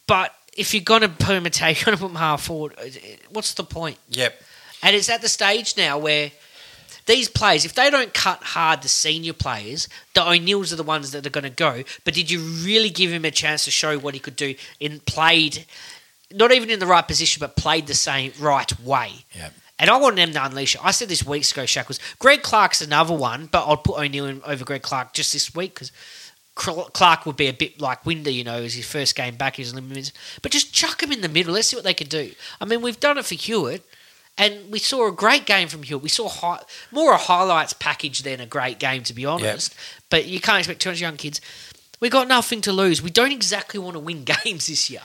but 0.07 0.33
if 0.55 0.73
you're 0.73 0.83
going 0.83 1.01
to 1.01 1.09
put 1.09 1.35
him 1.35 1.45
a 1.45 1.49
tag, 1.49 1.75
you're 1.77 1.85
going 1.85 1.97
to 1.97 2.01
put 2.01 2.11
him 2.11 2.15
half 2.17 2.43
forward. 2.45 2.73
uh, 2.79 2.85
What's 3.31 3.53
the 3.53 3.63
point? 3.63 3.97
Yep. 4.09 4.41
And 4.83 4.95
it's 4.95 5.09
at 5.09 5.21
the 5.21 5.27
stage 5.29 5.75
now 5.77 5.97
where 5.97 6.31
these 7.05 7.29
players, 7.29 7.65
if 7.65 7.75
they 7.75 7.89
don't 7.89 8.13
cut 8.13 8.41
hard 8.41 8.81
the 8.81 8.87
senior 8.87 9.33
players, 9.33 9.87
the 10.13 10.27
O'Neills 10.27 10.73
are 10.73 10.77
the 10.77 10.83
ones 10.83 11.11
that 11.11 11.25
are 11.25 11.29
going 11.29 11.43
to 11.43 11.49
go. 11.49 11.83
But 12.03 12.13
did 12.13 12.31
you 12.31 12.39
really 12.39 12.89
give 12.89 13.11
him 13.11 13.25
a 13.25 13.31
chance 13.31 13.65
to 13.65 13.71
show 13.71 13.97
what 13.99 14.13
he 14.13 14.19
could 14.19 14.35
do 14.35 14.55
in 14.79 14.99
played, 15.01 15.65
not 16.31 16.51
even 16.51 16.69
in 16.69 16.79
the 16.79 16.87
right 16.87 17.07
position, 17.07 17.39
but 17.39 17.55
played 17.55 17.87
the 17.87 17.93
same 17.93 18.31
right 18.39 18.79
way? 18.81 19.25
Yep. 19.33 19.53
And 19.77 19.89
I 19.89 19.97
want 19.97 20.15
them 20.15 20.31
to 20.31 20.45
unleash 20.45 20.75
it. 20.75 20.85
I 20.85 20.91
said 20.91 21.09
this 21.09 21.25
weeks 21.25 21.51
ago, 21.51 21.65
Shackles. 21.65 21.99
Greg 22.17 22.41
Clark's 22.41 22.81
another 22.81 23.13
one, 23.13 23.47
but 23.47 23.67
I'll 23.67 23.77
put 23.77 23.99
O'Neill 23.99 24.25
in 24.25 24.41
over 24.45 24.63
Greg 24.63 24.81
Clark 24.81 25.13
just 25.13 25.33
this 25.33 25.53
week 25.53 25.73
because 25.75 25.91
Clark 26.55 27.25
would 27.25 27.35
be 27.35 27.47
a 27.47 27.53
bit 27.53 27.81
like 27.81 28.05
Winder, 28.05 28.31
you 28.31 28.45
know, 28.45 28.63
as 28.63 28.73
his 28.73 28.87
first 28.87 29.15
game 29.15 29.35
back, 29.35 29.57
he 29.57 29.61
was 29.61 29.75
limited. 29.75 30.13
But 30.41 30.53
just 30.53 30.73
chuck 30.73 31.03
him 31.03 31.11
in 31.11 31.19
the 31.19 31.27
middle. 31.27 31.53
Let's 31.53 31.67
see 31.67 31.75
what 31.75 31.83
they 31.83 31.93
can 31.93 32.07
do. 32.07 32.31
I 32.61 32.65
mean, 32.65 32.81
we've 32.81 32.99
done 32.99 33.17
it 33.17 33.25
for 33.25 33.35
Hewett, 33.35 33.85
and 34.37 34.71
we 34.71 34.79
saw 34.79 35.07
a 35.07 35.11
great 35.11 35.45
game 35.45 35.67
from 35.67 35.83
Hewett. 35.83 36.03
We 36.03 36.09
saw 36.09 36.27
hi- 36.27 36.63
more 36.91 37.13
a 37.13 37.17
highlights 37.17 37.73
package 37.73 38.23
than 38.23 38.39
a 38.39 38.45
great 38.45 38.79
game, 38.79 39.03
to 39.03 39.13
be 39.13 39.25
honest. 39.25 39.73
But 40.09 40.25
you 40.25 40.39
can't 40.39 40.59
expect 40.59 40.81
200 40.81 40.99
young 40.99 41.17
kids. 41.17 41.39
we 41.99 42.09
got 42.09 42.27
nothing 42.27 42.61
to 42.61 42.71
lose. 42.73 43.01
We 43.01 43.09
don't 43.09 43.31
exactly 43.31 43.79
want 43.79 43.93
to 43.93 43.99
win 43.99 44.23
games 44.43 44.67
this 44.67 44.89
year. 44.89 45.01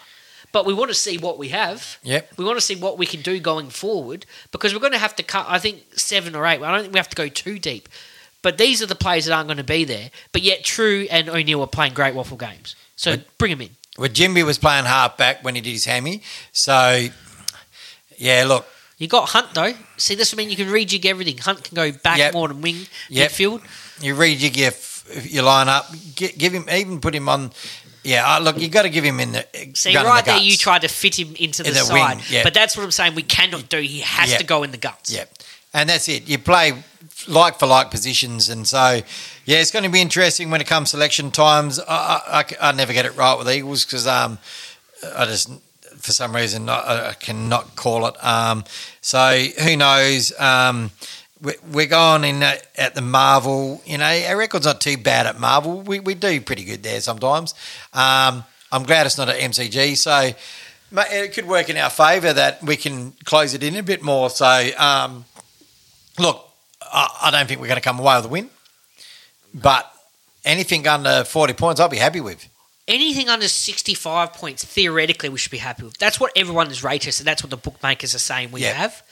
But 0.53 0.67
we 0.67 0.75
want 0.75 0.91
to 0.91 0.97
see 0.97 1.17
what 1.17 1.39
we 1.39 1.51
have. 1.51 1.99
Yep. 2.03 2.33
We 2.37 2.45
want 2.45 2.59
to 2.59 2.65
see 2.65 2.75
what 2.75 2.99
we 2.99 3.07
can 3.07 3.21
do 3.23 3.39
going 3.39 3.71
forward 3.71 4.27
because 4.51 4.75
we're 4.75 4.81
going 4.81 4.93
to 4.95 4.99
have 4.99 5.15
to 5.17 5.23
cut, 5.23 5.47
I 5.49 5.61
think, 5.61 5.85
seven 5.97 6.35
or 6.35 6.45
eight. 6.45 6.61
I 6.61 6.73
don't 6.73 6.83
think 6.83 6.93
we 6.93 6.99
have 6.99 7.09
to 7.11 7.17
go 7.17 7.29
too 7.29 7.61
deep. 7.61 7.89
But 8.43 8.59
these 8.59 8.83
are 8.83 8.87
the 8.87 8.97
players 8.97 9.27
that 9.27 9.33
aren't 9.33 9.47
going 9.47 9.59
to 9.59 9.65
be 9.65 9.85
there. 9.85 10.11
But 10.33 10.43
yet, 10.43 10.65
Trew 10.65 11.07
and 11.11 11.29
O'Neill 11.29 11.61
are 11.61 11.69
playing 11.69 11.95
great 11.95 12.15
WAFL 12.15 12.39
games. 12.39 12.75
So 12.97 13.19
bring 13.39 13.51
them 13.53 13.61
in. 13.61 13.71
Well, 13.97 14.09
Ginbey 14.09 14.45
was 14.45 14.59
playing 14.59 14.87
half 14.87 15.17
back 15.17 15.45
when 15.45 15.55
he 15.55 15.61
did 15.61 15.71
his 15.71 15.85
hammy. 15.85 16.23
So, 16.53 17.07
yeah, 18.17 18.45
look, 18.49 18.67
You 19.01 19.09
got 19.09 19.31
Hunt 19.31 19.55
though. 19.55 19.73
See, 19.97 20.15
this 20.15 20.33
I 20.33 20.37
mean 20.37 20.51
you 20.51 20.57
can 20.57 20.69
rejig 20.69 21.05
everything. 21.07 21.39
Hunt 21.39 21.65
can 21.65 21.75
go 21.75 21.91
back 21.91 22.19
Yep. 22.19 22.35
more 22.35 22.49
than 22.49 22.61
wing 22.61 22.87
Yep. 23.09 23.31
midfield. 23.33 23.63
you 24.03 24.15
rejig 24.15 24.57
your, 24.57 25.23
your 25.25 25.43
line 25.43 25.69
up, 25.69 25.91
give 26.15 26.53
him, 26.53 26.69
even 26.71 27.01
put 27.01 27.15
him 27.15 27.29
on. 27.29 27.51
Yeah, 28.03 28.37
uh, 28.37 28.41
look, 28.41 28.59
you 28.59 28.69
got 28.69 28.83
to 28.83 28.89
give 28.91 29.05
him 29.05 29.19
in 29.21 29.33
the. 29.33 29.47
See, 29.75 29.93
gun 29.93 30.07
right 30.07 30.25
the 30.25 30.33
there, 30.33 30.41
you 30.41 30.57
tried 30.57 30.83
to 30.83 30.89
fit 30.89 31.19
him 31.19 31.35
into 31.37 31.63
the, 31.63 31.69
In 31.71 31.75
the 31.75 31.81
side. 31.81 32.17
wing, 32.17 32.25
yeah. 32.31 32.43
But 32.43 32.55
that's 32.55 32.77
what 32.77 32.83
I'm 32.85 32.91
saying. 32.91 33.15
We 33.15 33.23
cannot 33.23 33.69
do. 33.69 33.79
He 33.79 34.01
has 34.01 34.37
to 34.37 34.45
go 34.45 34.63
in 34.63 34.71
the 34.71 34.79
guts. 34.79 35.11
Yeah, 35.13 35.25
and 35.75 35.89
that's 35.89 36.09
it. 36.09 36.29
You 36.29 36.39
play 36.39 36.73
like 37.29 37.59
for 37.59 37.67
like 37.67 37.91
positions, 37.91 38.49
and 38.49 38.67
so 38.67 39.01
yeah, 39.45 39.59
it's 39.59 39.71
going 39.71 39.85
to 39.85 39.91
be 39.91 40.01
interesting 40.01 40.51
when 40.51 40.61
it 40.61 40.67
comes 40.67 40.91
selection 40.91 41.31
times. 41.31 41.81
I 41.89 42.73
never 42.75 42.93
get 42.93 43.05
it 43.07 43.17
right 43.17 43.37
with 43.37 43.51
Eagles 43.51 43.85
because 43.85 44.07
um, 44.07 44.39
I 45.17 45.25
just 45.27 45.51
for 46.01 46.13
some 46.13 46.35
reason 46.35 46.69
I, 46.69 47.11
I 47.11 47.13
cannot 47.15 47.77
call 47.77 48.07
it. 48.07 48.25
Um, 48.25 48.65
so 49.01 49.37
who 49.63 49.77
knows? 49.77 50.33
Um, 50.39 50.91
we- 51.43 51.55
we're 51.73 51.87
going 51.87 52.25
in 52.25 52.43
at, 52.43 52.67
at 52.77 52.95
the 52.95 53.01
Marvel. 53.01 53.81
You 53.87 53.99
know, 53.99 54.23
our 54.29 54.37
record's 54.37 54.67
not 54.67 54.81
too 54.81 54.97
bad 54.99 55.27
at 55.27 55.39
Marvel. 55.39 55.81
We, 55.83 56.01
we 56.01 56.15
do 56.15 56.41
pretty 56.41 56.65
good 56.65 56.83
there 56.83 57.01
sometimes. 57.01 57.55
Um, 57.95 58.45
I'm 58.73 58.83
glad 58.85 59.07
it's 59.07 59.19
not 59.19 59.29
at 59.29 59.37
MCG. 59.41 59.97
So 59.97 60.31
it 60.93 61.33
could 61.33 61.47
work 61.47 61.69
in 61.71 61.77
our 61.77 61.91
favour 61.91 62.33
that 62.33 62.63
we 62.63 62.77
can 62.77 63.13
close 63.25 63.55
it 63.55 63.63
in 63.63 63.77
a 63.77 63.83
bit 63.83 64.03
more. 64.03 64.29
So 64.31 64.47
um, 64.79 65.25
look, 66.19 66.47
I, 66.83 67.09
I 67.23 67.31
don't 67.31 67.47
think 67.49 67.61
we're 67.61 67.69
going 67.69 67.77
to 67.81 67.83
come 67.83 67.99
away 67.99 68.17
with 68.17 68.27
a 68.27 68.29
win, 68.29 68.51
but 69.55 69.91
anything 70.45 70.87
under 70.87 71.25
40 71.25 71.55
points, 71.55 71.81
I'll 71.81 71.89
be 71.89 71.97
happy 71.97 72.21
with. 72.21 72.47
Anything 72.89 73.29
under 73.29 73.47
65 73.49 74.33
points, 74.33 74.65
theoretically, 74.65 75.29
we 75.29 75.39
should 75.39 75.53
be 75.53 75.59
happy 75.59 75.85
with. 75.85 75.99
That's 75.99 76.19
what 76.19 76.33
everyone 76.35 76.71
is 76.71 76.83
rated, 76.83 77.19
and 77.19 77.27
that's 77.27 77.43
what 77.43 77.51
the 77.51 77.57
bookmakers 77.57 78.15
are 78.15 78.19
saying 78.19 78.51
we 78.51 78.63
Yeah. 78.63 78.73
have. 78.73 79.03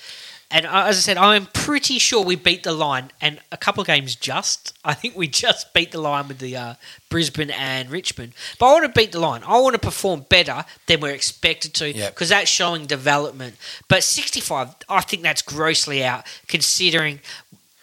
And 0.50 0.64
as 0.66 0.96
I 0.96 1.00
said, 1.00 1.18
I'm 1.18 1.44
pretty 1.44 1.98
sure 1.98 2.24
we 2.24 2.34
beat 2.34 2.62
the 2.62 2.72
line, 2.72 3.10
and 3.20 3.38
a 3.52 3.58
couple 3.58 3.82
of 3.82 3.86
games 3.86 4.16
just. 4.16 4.72
I 4.82 4.94
think 4.94 5.14
we 5.14 5.28
just 5.28 5.74
beat 5.74 5.92
the 5.92 6.00
line 6.00 6.26
with 6.26 6.38
the 6.38 6.56
uh, 6.56 6.74
Brisbane 7.10 7.50
and 7.50 7.90
Richmond. 7.90 8.32
But 8.58 8.66
I 8.66 8.72
want 8.72 8.86
to 8.94 8.98
beat 8.98 9.12
the 9.12 9.20
line. 9.20 9.42
I 9.46 9.58
want 9.60 9.74
to 9.74 9.78
perform 9.78 10.24
better 10.30 10.64
than 10.86 11.00
we're 11.00 11.12
expected 11.12 11.74
to 11.74 11.92
Yep. 11.92 12.14
because 12.14 12.30
that's 12.30 12.50
showing 12.50 12.86
development. 12.86 13.56
But 13.88 14.02
65, 14.02 14.70
I 14.88 15.02
think 15.02 15.22
that's 15.22 15.42
grossly 15.42 16.02
out, 16.02 16.24
considering 16.46 17.20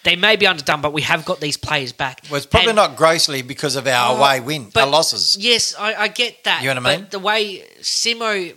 they 0.06 0.16
may 0.16 0.36
be 0.38 0.48
underdone, 0.48 0.80
but 0.82 0.94
we 0.94 1.02
have 1.02 1.26
got 1.26 1.42
these 1.42 1.58
players 1.58 1.92
back. 1.92 2.22
Well, 2.30 2.38
it's 2.38 2.46
probably 2.46 2.70
And- 2.70 2.76
not 2.78 2.96
grossly 2.96 3.42
because 3.42 3.76
of 3.76 3.86
our 3.88 4.14
Oh, 4.14 4.18
away 4.18 4.40
win, 4.40 4.70
but- 4.74 4.84
our 4.84 4.90
losses. 4.90 5.36
Yes, 5.38 5.76
I, 5.78 5.94
I 5.96 6.08
get 6.08 6.44
that. 6.46 6.62
You 6.64 6.74
know 6.74 6.80
what 6.82 6.90
I 6.92 6.96
but 6.96 7.00
mean? 7.02 7.08
The 7.10 7.20
way 7.20 7.64
Simo, 7.82 8.56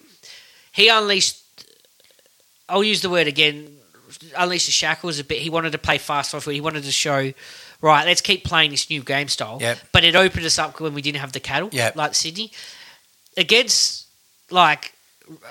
he 0.73 0.89
unleashed. 0.89 1.37
I'll 2.69 2.85
use 2.85 3.01
the 3.01 3.11
word 3.11 3.27
again. 3.27 3.75
Unleashed 4.37 4.67
the 4.67 4.73
shackles 4.73 5.19
a 5.19 5.25
bit. 5.25 5.39
He 5.39 5.51
wanted 5.51 5.73
to 5.73 5.79
play 5.79 5.99
fast 5.99 6.35
off. 6.35 6.45
He 6.45 6.61
wanted 6.61 6.85
to 6.85 6.93
show, 6.93 7.33
right? 7.81 8.05
Let's 8.07 8.21
keep 8.21 8.45
playing 8.45 8.71
this 8.73 8.89
new 8.91 9.03
game 9.03 9.29
style. 9.29 9.59
Yep. 9.61 9.79
But 9.93 10.05
it 10.05 10.15
opened 10.15 10.45
us 10.45 10.59
up 10.59 10.79
when 10.81 10.93
we 10.95 11.03
didn't 11.03 11.21
have 11.21 11.33
the 11.33 11.41
cattle. 11.41 11.71
Yep. 11.73 11.97
Like 11.97 12.15
Sydney, 12.15 12.53
against 13.37 14.07
like 14.51 14.93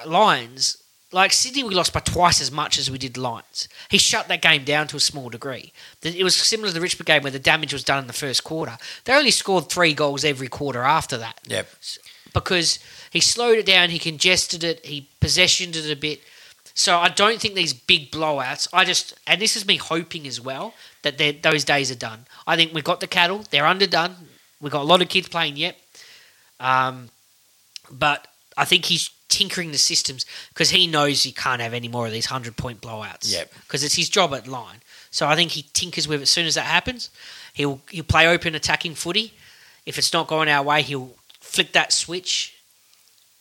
Lions. 0.06 0.78
Like 1.14 1.32
Sydney, 1.32 1.64
we 1.64 1.74
lost 1.74 1.94
by 1.94 2.02
twice 2.02 2.42
as 2.42 2.52
much 2.52 2.78
as 2.78 2.92
we 2.92 2.98
did 2.98 3.16
Lions. 3.18 3.70
He 3.90 3.98
shut 3.98 4.28
that 4.28 4.42
game 4.42 4.66
down 4.66 4.88
to 4.88 4.98
a 4.98 5.00
small 5.00 5.30
degree. 5.30 5.72
It 6.04 6.24
was 6.24 6.36
similar 6.36 6.68
to 6.68 6.74
the 6.74 6.82
Richmond 6.82 7.06
game 7.06 7.24
where 7.24 7.32
the 7.32 7.40
damage 7.40 7.72
was 7.72 7.84
done 7.86 8.00
in 8.00 8.08
the 8.08 8.14
first 8.14 8.44
quarter. 8.44 8.78
They 9.06 9.14
only 9.14 9.32
scored 9.32 9.70
three 9.70 9.94
goals 9.94 10.26
every 10.26 10.50
quarter 10.50 10.84
after 10.84 11.18
that 11.18 11.40
Yep. 11.48 11.70
because 12.34 12.80
he 13.10 13.22
slowed 13.22 13.58
it 13.58 13.66
down, 13.66 13.90
he 13.90 14.00
congested 14.00 14.66
it, 14.66 14.86
he 14.86 15.08
possessioned 15.22 15.78
it 15.78 15.90
a 15.90 15.96
bit. 15.96 16.20
So 16.74 16.98
I 17.00 17.08
don't 17.08 17.40
think 17.40 17.56
these 17.56 17.74
big 17.74 18.12
blowouts. 18.12 18.68
I 18.74 18.84
just, 18.84 19.14
and 19.26 19.42
this 19.42 19.56
is 19.56 19.66
me 19.66 19.78
hoping 19.78 20.28
as 20.28 20.42
well 20.42 20.74
that 21.04 21.42
those 21.42 21.64
days 21.64 21.90
are 21.90 21.96
done. 21.96 22.26
I 22.46 22.58
think 22.58 22.74
we've 22.74 22.84
got 22.84 23.00
the 23.00 23.08
cattle; 23.08 23.44
they're 23.50 23.66
underdone. 23.66 24.16
We've 24.62 24.72
got 24.74 24.82
a 24.82 24.84
lot 24.84 25.02
of 25.02 25.08
kids 25.10 25.30
playing 25.30 25.56
yet, 25.58 25.76
um, 26.60 27.10
but 27.90 28.28
I 28.58 28.66
think 28.66 28.86
he's 28.86 29.10
tinkering 29.30 29.72
the 29.72 29.78
systems 29.78 30.26
because 30.50 30.70
he 30.70 30.88
knows 30.88 31.24
he 31.24 31.32
can't 31.32 31.62
have 31.62 31.74
any 31.74 31.88
more 31.88 32.06
of 32.06 32.12
these 32.12 32.28
hundred 32.28 32.56
point 32.58 32.82
blowouts. 32.82 33.32
Yep. 33.32 33.52
because 33.62 33.84
it's 33.84 33.96
his 33.96 34.10
job 34.10 34.34
at 34.34 34.48
line. 34.48 34.82
So 35.12 35.28
I 35.28 35.36
think 35.36 35.52
he 35.52 35.66
tinkers 35.74 36.08
with 36.08 36.20
it. 36.20 36.24
As 36.24 36.30
soon 36.30 36.46
as 36.46 36.56
that 36.56 36.66
happens, 36.66 37.10
he'll 37.54 37.82
he'll 37.90 38.04
play 38.04 38.28
open 38.28 38.56
attacking 38.56 38.96
footy. 38.96 39.34
If 39.86 39.98
it's 39.98 40.12
not 40.14 40.28
going 40.28 40.50
our 40.50 40.64
way, 40.64 40.82
he'll 40.82 41.16
flick 41.40 41.72
that 41.74 41.94
switch 41.94 42.54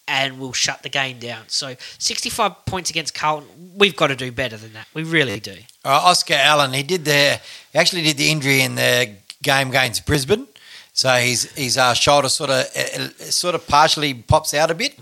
and 0.08 0.38
we'll 0.38 0.52
shut 0.52 0.82
the 0.82 0.88
game 0.88 1.18
down. 1.18 1.44
So 1.48 1.74
65 1.98 2.64
points 2.66 2.90
against 2.90 3.14
Carlton, 3.14 3.48
we've 3.76 3.96
got 3.96 4.06
to 4.08 4.16
do 4.16 4.30
better 4.30 4.56
than 4.56 4.72
that. 4.74 4.86
We 4.94 5.02
really 5.02 5.40
do. 5.40 5.56
Uh, 5.84 6.00
Oscar 6.04 6.34
Allen, 6.34 6.72
he 6.72 6.82
did 6.82 7.04
the 7.04 7.40
he 7.72 7.78
actually 7.78 8.02
did 8.02 8.16
the 8.16 8.30
injury 8.30 8.60
in 8.62 8.76
the 8.76 9.10
game 9.42 9.68
against 9.68 10.06
Brisbane, 10.06 10.46
so 10.92 11.10
his 11.14 11.44
his 11.52 11.76
uh, 11.76 11.94
shoulder 11.94 12.28
sort 12.28 12.50
of 12.50 12.64
uh, 12.76 13.08
sort 13.30 13.54
of 13.54 13.66
partially 13.66 14.14
pops 14.14 14.54
out 14.54 14.70
a 14.70 14.74
bit, 14.74 14.96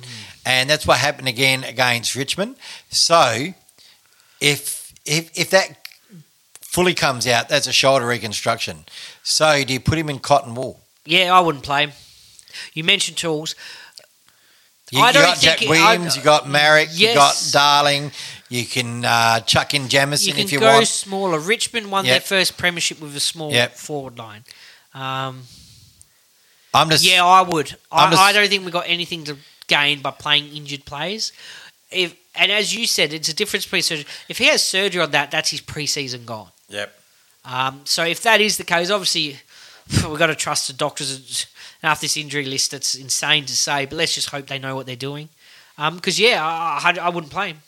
and 0.46 0.68
that's 0.68 0.86
what 0.86 0.98
happened 0.98 1.28
again 1.28 1.64
against 1.64 2.14
Richmond. 2.14 2.56
So 2.90 3.48
if 4.40 4.92
if 5.04 5.30
if 5.38 5.50
that 5.50 5.78
fully 6.60 6.94
comes 6.94 7.26
out, 7.26 7.48
that's 7.48 7.66
a 7.66 7.72
shoulder 7.72 8.06
reconstruction. 8.06 8.84
So 9.22 9.64
do 9.64 9.72
you 9.72 9.80
put 9.80 9.98
him 9.98 10.08
in 10.10 10.18
cotton 10.18 10.54
wool? 10.54 10.80
Yeah, 11.04 11.32
I 11.36 11.40
wouldn't 11.40 11.64
play 11.64 11.84
him. 11.84 11.92
You 12.72 12.84
mentioned 12.84 13.16
tools. 13.16 13.54
You, 14.90 15.00
I 15.00 15.08
you 15.08 15.12
don't 15.14 15.22
got 15.22 15.38
Jack 15.40 15.62
it- 15.62 15.68
Williams, 15.68 16.14
I- 16.14 16.18
you 16.18 16.24
got 16.24 16.44
Maric, 16.44 16.98
you 16.98 17.14
got 17.14 17.34
Darling. 17.52 18.12
You 18.48 18.64
can 18.64 19.04
uh, 19.04 19.40
chuck 19.40 19.74
in 19.74 19.88
Jamison 19.88 20.36
You 20.36 20.44
if 20.44 20.52
you 20.52 20.60
go 20.60 20.74
want. 20.74 20.86
smaller. 20.86 21.38
Richmond 21.40 21.90
won 21.90 22.04
Yep. 22.04 22.12
their 22.12 22.20
first 22.20 22.56
premiership 22.56 23.00
with 23.00 23.16
a 23.16 23.20
small 23.20 23.50
Yep. 23.52 23.74
forward 23.76 24.18
line. 24.18 24.44
Um, 24.92 25.42
I'm 26.72 26.90
just 26.90 27.04
yeah, 27.04 27.24
I 27.24 27.40
would. 27.42 27.74
I, 27.90 28.10
just- 28.10 28.22
I 28.22 28.32
don't 28.32 28.48
think 28.48 28.64
we 28.64 28.70
got 28.70 28.84
anything 28.86 29.24
to 29.24 29.36
gain 29.66 30.00
by 30.00 30.10
playing 30.10 30.54
injured 30.54 30.84
players. 30.84 31.32
if 31.90 32.14
and 32.36 32.50
as 32.50 32.74
you 32.74 32.86
said, 32.86 33.12
it's 33.12 33.28
a 33.28 33.34
difference 33.34 33.64
between 33.64 33.82
surgery. 33.82 34.06
If 34.28 34.38
he 34.38 34.46
has 34.46 34.62
surgery 34.62 35.02
on 35.02 35.12
that, 35.12 35.30
that's 35.30 35.50
his 35.50 35.60
preseason 35.60 36.26
gone. 36.26 36.48
Yep. 36.68 36.92
Um, 37.44 37.82
so 37.84 38.04
if 38.04 38.22
that 38.22 38.40
is 38.40 38.56
the 38.56 38.64
case, 38.64 38.90
obviously 38.90 39.38
we've 40.08 40.18
got 40.18 40.26
to 40.26 40.34
trust 40.34 40.66
the 40.66 40.72
doctors. 40.72 41.46
And 41.82 41.90
after 41.90 42.04
this 42.04 42.16
injury 42.16 42.44
list, 42.44 42.74
it's 42.74 42.94
insane 42.94 43.44
to 43.46 43.56
say, 43.56 43.86
but 43.86 43.96
let's 43.96 44.14
just 44.14 44.30
hope 44.30 44.46
they 44.46 44.58
know 44.58 44.74
what 44.74 44.86
they're 44.86 44.96
doing. 44.96 45.28
Because 45.76 46.18
yeah, 46.18 46.44
I, 46.44 46.92
I, 46.96 47.06
I 47.06 47.08
wouldn't 47.08 47.32
play 47.32 47.48
him. 47.48 47.58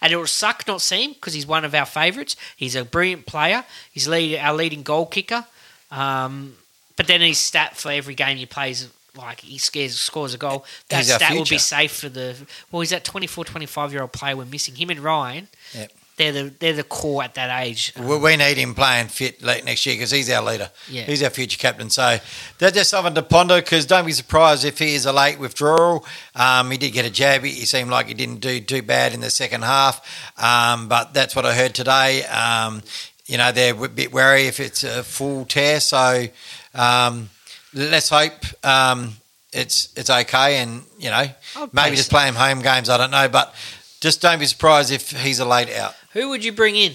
And 0.00 0.12
it 0.12 0.16
will 0.16 0.26
suck 0.26 0.66
not 0.66 0.80
seeing 0.80 1.10
him 1.10 1.12
because 1.14 1.34
he's 1.34 1.46
one 1.46 1.64
of 1.64 1.74
our 1.74 1.86
favourites. 1.86 2.36
He's 2.56 2.76
a 2.76 2.84
brilliant 2.84 3.26
player. 3.26 3.64
He's 3.90 4.08
lead, 4.08 4.38
our 4.38 4.54
leading 4.54 4.82
goal 4.82 5.06
kicker. 5.06 5.44
Um, 5.90 6.56
but 6.96 7.06
then 7.06 7.20
his 7.20 7.38
stat 7.38 7.76
for 7.76 7.90
every 7.90 8.14
game 8.14 8.36
he 8.36 8.46
plays, 8.46 8.88
like 9.16 9.40
he 9.40 9.58
scares, 9.58 9.98
scores 9.98 10.34
a 10.34 10.38
goal, 10.38 10.64
that 10.88 10.98
He's 10.98 11.14
stat 11.14 11.32
will 11.32 11.44
be 11.44 11.58
safe 11.58 11.92
for 11.92 12.08
the. 12.08 12.34
Well, 12.70 12.80
he's 12.80 12.90
that 12.90 13.04
24, 13.04 13.44
25 13.44 13.92
year 13.92 14.02
old 14.02 14.12
player 14.12 14.36
we're 14.36 14.44
missing. 14.44 14.74
Him 14.74 14.90
and 14.90 15.00
Ryan, 15.00 15.48
Yep. 15.74 15.92
they're 16.16 16.32
the 16.32 16.52
they're 16.58 16.72
the 16.72 16.82
core 16.84 17.22
at 17.24 17.34
that 17.34 17.62
age. 17.64 17.92
We, 17.98 18.16
we 18.18 18.36
need 18.36 18.56
him 18.56 18.74
playing 18.74 19.08
fit 19.08 19.42
late 19.42 19.64
next 19.64 19.84
year 19.86 19.94
because 19.96 20.10
he's 20.10 20.30
our 20.30 20.42
leader. 20.42 20.70
Yeah. 20.88 21.02
He's 21.02 21.22
our 21.22 21.30
future 21.30 21.58
captain. 21.58 21.90
So 21.90 22.18
that's 22.58 22.74
just 22.76 22.90
something 22.90 23.14
to 23.14 23.22
ponder 23.22 23.56
because 23.56 23.86
don't 23.86 24.06
be 24.06 24.12
surprised 24.12 24.64
if 24.64 24.78
he 24.78 24.94
is 24.94 25.06
a 25.06 25.12
late 25.12 25.38
withdrawal. 25.38 26.04
Um, 26.34 26.70
he 26.70 26.78
did 26.78 26.92
get 26.92 27.04
a 27.04 27.10
jab. 27.10 27.42
He 27.44 27.50
he 27.52 27.66
seemed 27.66 27.90
like 27.90 28.06
he 28.08 28.14
didn't 28.14 28.40
do 28.40 28.60
too 28.60 28.82
bad 28.82 29.12
in 29.14 29.20
the 29.20 29.30
second 29.30 29.62
half. 29.62 30.00
Um, 30.42 30.88
but 30.88 31.14
that's 31.14 31.34
what 31.36 31.46
I 31.46 31.54
heard 31.54 31.74
today. 31.74 32.24
Um, 32.24 32.82
you 33.26 33.38
know, 33.38 33.52
they're 33.52 33.74
a 33.74 33.88
bit 33.88 34.12
wary 34.12 34.42
if 34.48 34.60
it's 34.60 34.84
a 34.84 35.02
full 35.02 35.46
tear. 35.46 35.80
So 35.80 36.26
um, 36.74 37.30
let's 37.74 38.08
hope 38.08 38.32
um, 38.64 39.14
it's 39.52 39.88
it's 39.96 40.10
okay 40.10 40.58
and, 40.58 40.82
you 40.98 41.10
know, 41.10 41.24
maybe 41.72 41.96
just 41.96 42.10
play 42.10 42.26
him 42.28 42.34
home 42.34 42.60
games. 42.60 42.88
I 42.88 42.96
don't 42.98 43.10
know. 43.10 43.28
But 43.28 43.54
just 44.00 44.20
don't 44.20 44.38
be 44.38 44.46
surprised 44.46 44.90
if 44.90 45.10
he's 45.10 45.38
a 45.40 45.44
late 45.44 45.70
out. 45.74 45.94
Who 46.12 46.28
would 46.30 46.44
you 46.44 46.52
bring 46.52 46.76
in? 46.76 46.92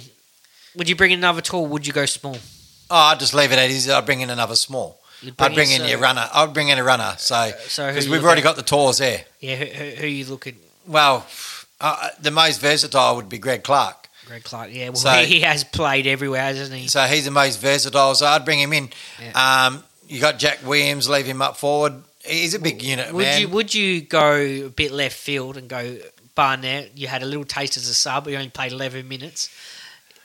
Would 0.76 0.88
you 0.90 0.96
bring 0.96 1.12
in 1.12 1.20
another 1.20 1.42
tall? 1.42 1.66
Would 1.68 1.86
you 1.88 1.94
go 1.94 2.06
small? 2.06 2.38
Oh, 2.92 2.96
I'd 2.96 3.20
just 3.20 3.34
leave 3.34 3.52
it 3.52 3.60
at 3.60 3.70
his. 3.70 3.90
I'd 3.90 4.06
bring 4.06 4.22
in 4.22 4.30
another 4.30 4.56
small. 4.56 5.00
You'd 5.22 5.36
I'd 5.40 5.54
bring 5.54 5.70
in 5.72 5.82
so- 5.82 5.86
your 5.88 6.00
runner. 6.00 6.28
I'd 6.34 6.54
bring 6.54 6.70
in 6.70 6.78
a 6.78 6.84
runner. 6.84 7.16
So 7.18 7.52
So 7.68 7.88
because 7.88 8.06
you 8.06 8.12
we've 8.12 8.24
already 8.24 8.42
at? 8.42 8.46
got 8.46 8.56
the 8.56 8.62
tours 8.64 9.00
there. 9.00 9.26
Yeah, 9.42 9.56
who, 9.56 9.66
who, 9.66 9.90
who 10.02 10.08
you 10.08 10.26
look 10.26 10.48
at? 10.48 10.54
Well, 10.88 11.26
uh, 11.82 12.10
the 12.22 12.32
most 12.32 12.62
versatile 12.62 13.16
would 13.18 13.30
be 13.30 13.38
Greg 13.38 13.64
Clark. 13.64 14.08
Greg 14.26 14.44
Clark. 14.44 14.70
Yeah, 14.72 14.90
well, 14.90 14.96
So- 14.98 15.10
he, 15.12 15.26
he 15.36 15.40
has 15.42 15.64
played 15.64 16.08
everywhere, 16.08 16.42
hasn't 16.42 16.74
he? 16.80 16.88
So 16.88 17.02
he's 17.04 17.26
the 17.26 17.32
most 17.32 17.60
versatile. 17.60 18.16
So 18.16 18.26
I'd 18.28 18.46
bring 18.46 18.60
him 18.60 18.72
in. 18.74 18.90
Yeah. 19.22 19.66
Um, 19.68 19.84
you 20.10 20.20
got 20.20 20.40
Jack 20.40 20.60
Williams. 20.66 21.08
Leave 21.08 21.26
him 21.26 21.42
up 21.42 21.56
forward. 21.58 21.94
He's 22.26 22.54
a 22.54 22.60
big 22.60 22.82
unit, 22.82 23.14
Would 23.14 23.24
man. 23.24 23.42
you 23.42 23.48
would 23.48 23.74
you 23.74 24.02
go 24.02 24.36
a 24.36 24.68
bit 24.68 24.92
left 24.92 25.16
field 25.16 25.56
and 25.56 25.70
go 25.70 25.98
Barnett? 26.36 26.98
You 26.98 27.08
had 27.08 27.24
a 27.24 27.26
little 27.26 27.46
taste 27.46 27.78
as 27.78 27.88
a 27.88 27.94
sub. 27.94 28.28
You 28.28 28.36
only 28.36 28.50
played 28.50 28.74
eleven 28.74 29.08
minutes. 29.08 29.50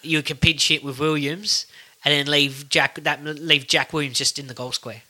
You 0.02 0.20
could 0.22 0.40
pinch 0.40 0.68
hit 0.68 0.82
with 0.82 0.98
Williams, 0.98 1.66
and 2.04 2.12
then 2.12 2.26
leave 2.26 2.68
Jack 2.68 2.96
that 3.02 3.24
leave 3.24 3.66
Jack 3.68 3.92
Williams 3.92 4.18
just 4.18 4.38
in 4.38 4.48
the 4.48 4.54
goal 4.54 4.72
square. 4.72 5.02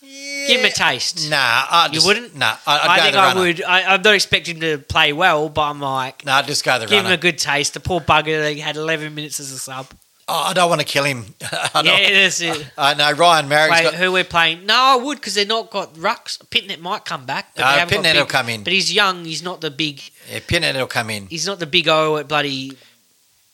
Give 0.00 0.60
him 0.60 0.66
a 0.66 0.70
taste. 0.70 1.30
Nah, 1.30 1.36
I 1.36 1.86
You 1.86 1.94
just, 1.94 2.06
wouldn't? 2.06 2.36
Nah, 2.36 2.56
I, 2.66 2.78
I'd 2.78 2.88
I 2.90 2.96
go 2.96 3.02
think 3.02 3.16
I 3.16 3.34
would. 3.34 3.62
I, 3.64 3.94
I'm 3.94 4.02
not 4.02 4.14
expecting 4.14 4.56
him 4.56 4.60
to 4.60 4.78
play 4.78 5.12
well, 5.12 5.48
but 5.48 5.62
I'm 5.62 5.80
like, 5.80 6.24
Nah, 6.24 6.36
I'd 6.36 6.46
just 6.46 6.64
go 6.64 6.78
the 6.78 6.86
give 6.86 7.04
him 7.04 7.10
a 7.10 7.16
good 7.16 7.38
taste. 7.38 7.74
The 7.74 7.80
poor 7.80 8.00
bugger, 8.00 8.52
he 8.52 8.60
had 8.60 8.76
11 8.76 9.14
minutes 9.14 9.40
as 9.40 9.50
a 9.50 9.58
sub. 9.58 9.86
Oh, 10.28 10.42
I 10.46 10.54
don't 10.54 10.68
want 10.68 10.80
to 10.80 10.86
kill 10.86 11.04
him. 11.04 11.24
I 11.42 11.82
Yeah, 11.84 12.22
that's 12.22 12.40
it. 12.40 12.66
I 12.78 12.94
know 12.94 13.12
Ryan 13.12 13.48
Maric's 13.48 13.70
Wait, 13.76 13.82
got. 13.84 13.94
who 13.94 14.10
we're 14.10 14.24
playing? 14.24 14.66
No, 14.66 14.74
I 14.74 14.96
would 14.96 15.18
because 15.18 15.34
they're 15.34 15.46
not 15.46 15.70
got 15.70 15.94
rucks. 15.94 16.38
Pittonet 16.48 16.80
might 16.80 17.04
come 17.04 17.24
back. 17.26 17.52
But 17.54 17.64
Uh, 17.64 17.72
they 17.72 17.78
haven't 17.78 18.02
got 18.02 18.04
Pittonet 18.04 18.18
will 18.18 18.26
come 18.26 18.48
in. 18.48 18.64
but 18.64 18.72
he's 18.72 18.92
young. 18.92 19.24
He's 19.24 19.42
not 19.42 19.60
the 19.60 19.70
big. 19.70 20.02
Yeah, 20.30 20.40
Pittonet 20.40 20.74
will 20.74 20.88
come 20.88 21.10
in. 21.10 21.26
He's 21.28 21.46
not 21.46 21.60
the 21.60 21.66
big 21.66 21.86
O 21.88 22.16
at 22.16 22.26
bloody 22.26 22.72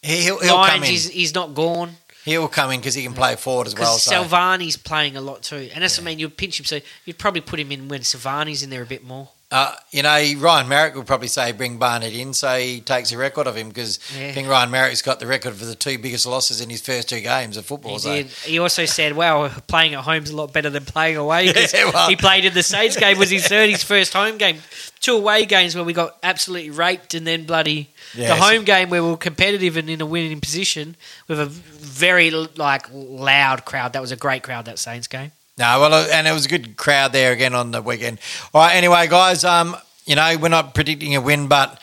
He, 0.00 0.16
he'll, 0.22 0.40
he'll 0.40 0.54
Lions. 0.54 0.72
come 0.72 0.82
in. 0.85 0.90
He's, 0.90 1.11
he's 1.11 1.35
not 1.35 1.54
gone 1.54 1.96
He'll 2.24 2.46
come 2.48 2.70
in 2.70 2.78
because 2.80 2.94
he 2.94 3.02
can 3.02 3.14
play 3.14 3.35
forward 3.35 3.66
as 3.66 3.74
well. 3.74 3.98
So. 3.98 4.12
Silvagni's 4.12 4.76
playing 4.76 5.16
a 5.16 5.20
lot 5.20 5.42
too. 5.42 5.68
And 5.74 5.82
that's 5.82 5.98
what 5.98 6.04
I 6.04 6.06
mean. 6.06 6.20
You'd 6.20 6.37
pinch 6.37 6.61
him, 6.61 6.64
so 6.64 6.78
you'd 7.04 7.18
probably 7.18 7.40
put 7.40 7.58
him 7.58 7.72
in 7.72 7.88
when 7.88 8.02
Silvagni's 8.02 8.62
in 8.62 8.70
there 8.70 8.82
a 8.82 8.87
bit 8.87 9.02
more. 9.04 9.28
Uh, 9.52 9.74
you 9.90 10.02
know, 10.02 10.16
Ryan 10.38 10.66
Maric 10.66 10.94
will 10.94 11.04
probably 11.04 11.28
say 11.28 11.52
bring 11.52 11.76
Barnett 11.76 12.14
in, 12.14 12.32
so 12.32 12.58
he 12.58 12.80
takes 12.80 13.12
a 13.12 13.18
record 13.18 13.46
of 13.46 13.54
him 13.54 13.68
because 13.68 13.98
Yeah. 14.16 14.28
I 14.28 14.32
think 14.32 14.48
Ryan 14.48 14.70
Maric's 14.70 15.02
got 15.02 15.20
the 15.20 15.26
record 15.26 15.54
for 15.54 15.66
the 15.66 15.74
two 15.74 15.98
biggest 15.98 16.24
losses 16.24 16.62
in 16.62 16.70
his 16.70 16.80
first 16.80 17.10
two 17.10 17.20
games 17.20 17.58
of 17.58 17.66
football. 17.66 17.92
He 17.92 17.98
so. 17.98 18.14
did. 18.14 18.26
He 18.28 18.58
also 18.58 18.86
said, 18.86 19.14
"Well, 19.14 19.50
playing 19.66 19.92
at 19.92 20.00
home's 20.04 20.30
a 20.30 20.36
lot 20.36 20.54
better 20.54 20.70
than 20.70 20.86
playing 20.86 21.18
away." 21.18 21.52
Yeah, 21.72 21.90
well- 21.92 22.08
he 22.08 22.16
played 22.16 22.46
in 22.46 22.54
the 22.54 22.62
Saints 22.62 22.96
game 22.96 23.18
was 23.18 23.28
his 23.28 23.46
third, 23.46 23.68
his 23.68 23.82
first 23.84 24.14
home 24.14 24.38
game. 24.38 24.58
Two 25.00 25.16
away 25.16 25.44
games 25.44 25.74
where 25.74 25.84
we 25.84 25.92
got 25.92 26.16
absolutely 26.22 26.70
raped, 26.70 27.12
and 27.12 27.26
then 27.26 27.44
bloody 27.44 27.90
Yeah, 28.14 28.28
the 28.28 28.36
home 28.42 28.64
game 28.64 28.88
where 28.88 29.02
we 29.02 29.10
were 29.10 29.16
competitive 29.18 29.76
and 29.76 29.90
in 29.90 30.00
a 30.00 30.06
winning 30.06 30.40
position 30.40 30.96
with 31.28 31.38
a 31.38 31.46
very 31.46 32.30
like 32.30 32.86
loud 32.90 33.66
crowd. 33.66 33.92
That 33.92 34.00
was 34.00 34.12
a 34.12 34.16
great 34.16 34.42
crowd. 34.42 34.64
That 34.64 34.78
Saints 34.78 35.08
game. 35.08 35.32
No, 35.58 35.80
well, 35.80 35.92
uh, 35.92 36.06
and 36.12 36.26
it 36.26 36.32
was 36.32 36.46
a 36.46 36.48
good 36.48 36.76
crowd 36.76 37.12
there 37.12 37.32
again 37.32 37.54
on 37.54 37.70
the 37.72 37.82
weekend. 37.82 38.18
All 38.54 38.62
right, 38.62 38.74
anyway, 38.74 39.06
guys, 39.06 39.44
um, 39.44 39.76
you 40.06 40.16
know, 40.16 40.36
we're 40.40 40.48
not 40.48 40.74
predicting 40.74 41.14
a 41.14 41.20
win, 41.20 41.46
but 41.46 41.78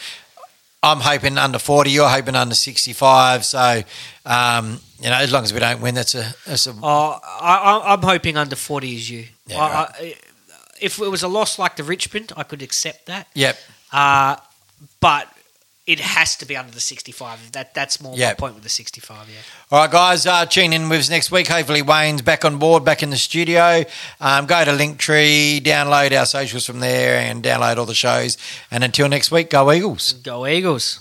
I'm 0.81 0.99
hoping 0.99 1.37
under 1.37 1.59
40. 1.59 1.91
You're 1.91 2.09
hoping 2.09 2.35
under 2.35 2.55
65. 2.55 3.45
So, 3.45 3.83
um, 4.25 4.79
you 4.99 5.09
know, 5.09 5.15
as 5.17 5.31
long 5.31 5.43
as 5.43 5.53
we 5.53 5.59
don't 5.59 5.81
win, 5.81 5.95
that's 5.95 6.15
a, 6.15 6.33
that's 6.45 6.67
a 6.67 6.73
Oh, 6.81 7.19
I, 7.23 7.57
I, 7.57 7.93
I'm 7.93 8.01
hoping 8.01 8.37
under 8.37 8.55
forty 8.55 8.95
is 8.95 9.09
you. 9.09 9.25
Yeah, 9.47 9.61
I, 9.61 9.81
I, 9.81 10.15
if 10.81 10.99
it 10.99 11.07
was 11.09 11.23
a 11.23 11.27
loss 11.27 11.57
like 11.59 11.75
the 11.75 11.83
Richmond, 11.83 12.33
I 12.35 12.43
could 12.43 12.61
accept 12.61 13.05
that. 13.05 13.27
yep. 13.33 13.57
Uh, 13.93 14.35
but 14.99 15.27
it 15.89 15.99
has 15.99 16.35
to 16.35 16.45
be 16.45 16.55
under 16.55 16.71
the 16.71 16.79
65. 16.79 17.51
That 17.53 17.73
that's 17.73 17.99
more 17.99 18.15
Yeah. 18.15 18.27
my 18.29 18.33
point 18.35 18.53
with 18.53 18.63
the 18.63 18.69
65. 18.69 19.27
Yeah. 19.27 19.35
All 19.71 19.79
right, 19.81 19.91
guys, 19.91 20.27
uh, 20.27 20.45
tune 20.45 20.71
in 20.71 20.87
with 20.87 20.99
us 20.99 21.09
next 21.09 21.31
week. 21.31 21.47
Hopefully, 21.47 21.81
Wayne's 21.81 22.21
back 22.21 22.45
on 22.45 22.57
board, 22.59 22.85
back 22.85 23.01
in 23.01 23.09
the 23.09 23.17
studio. 23.17 23.83
Um, 24.21 24.45
go 24.45 24.63
to 24.63 24.71
Linktree, 24.71 25.61
download 25.61 26.17
our 26.17 26.27
socials 26.27 26.65
from 26.65 26.79
there, 26.79 27.17
and 27.19 27.43
download 27.43 27.77
all 27.77 27.85
the 27.87 27.95
shows. 27.95 28.37
And 28.69 28.83
until 28.83 29.09
next 29.09 29.31
week, 29.31 29.49
go 29.49 29.71
Eagles. 29.71 30.13
Go 30.13 30.45
Eagles. 30.45 30.99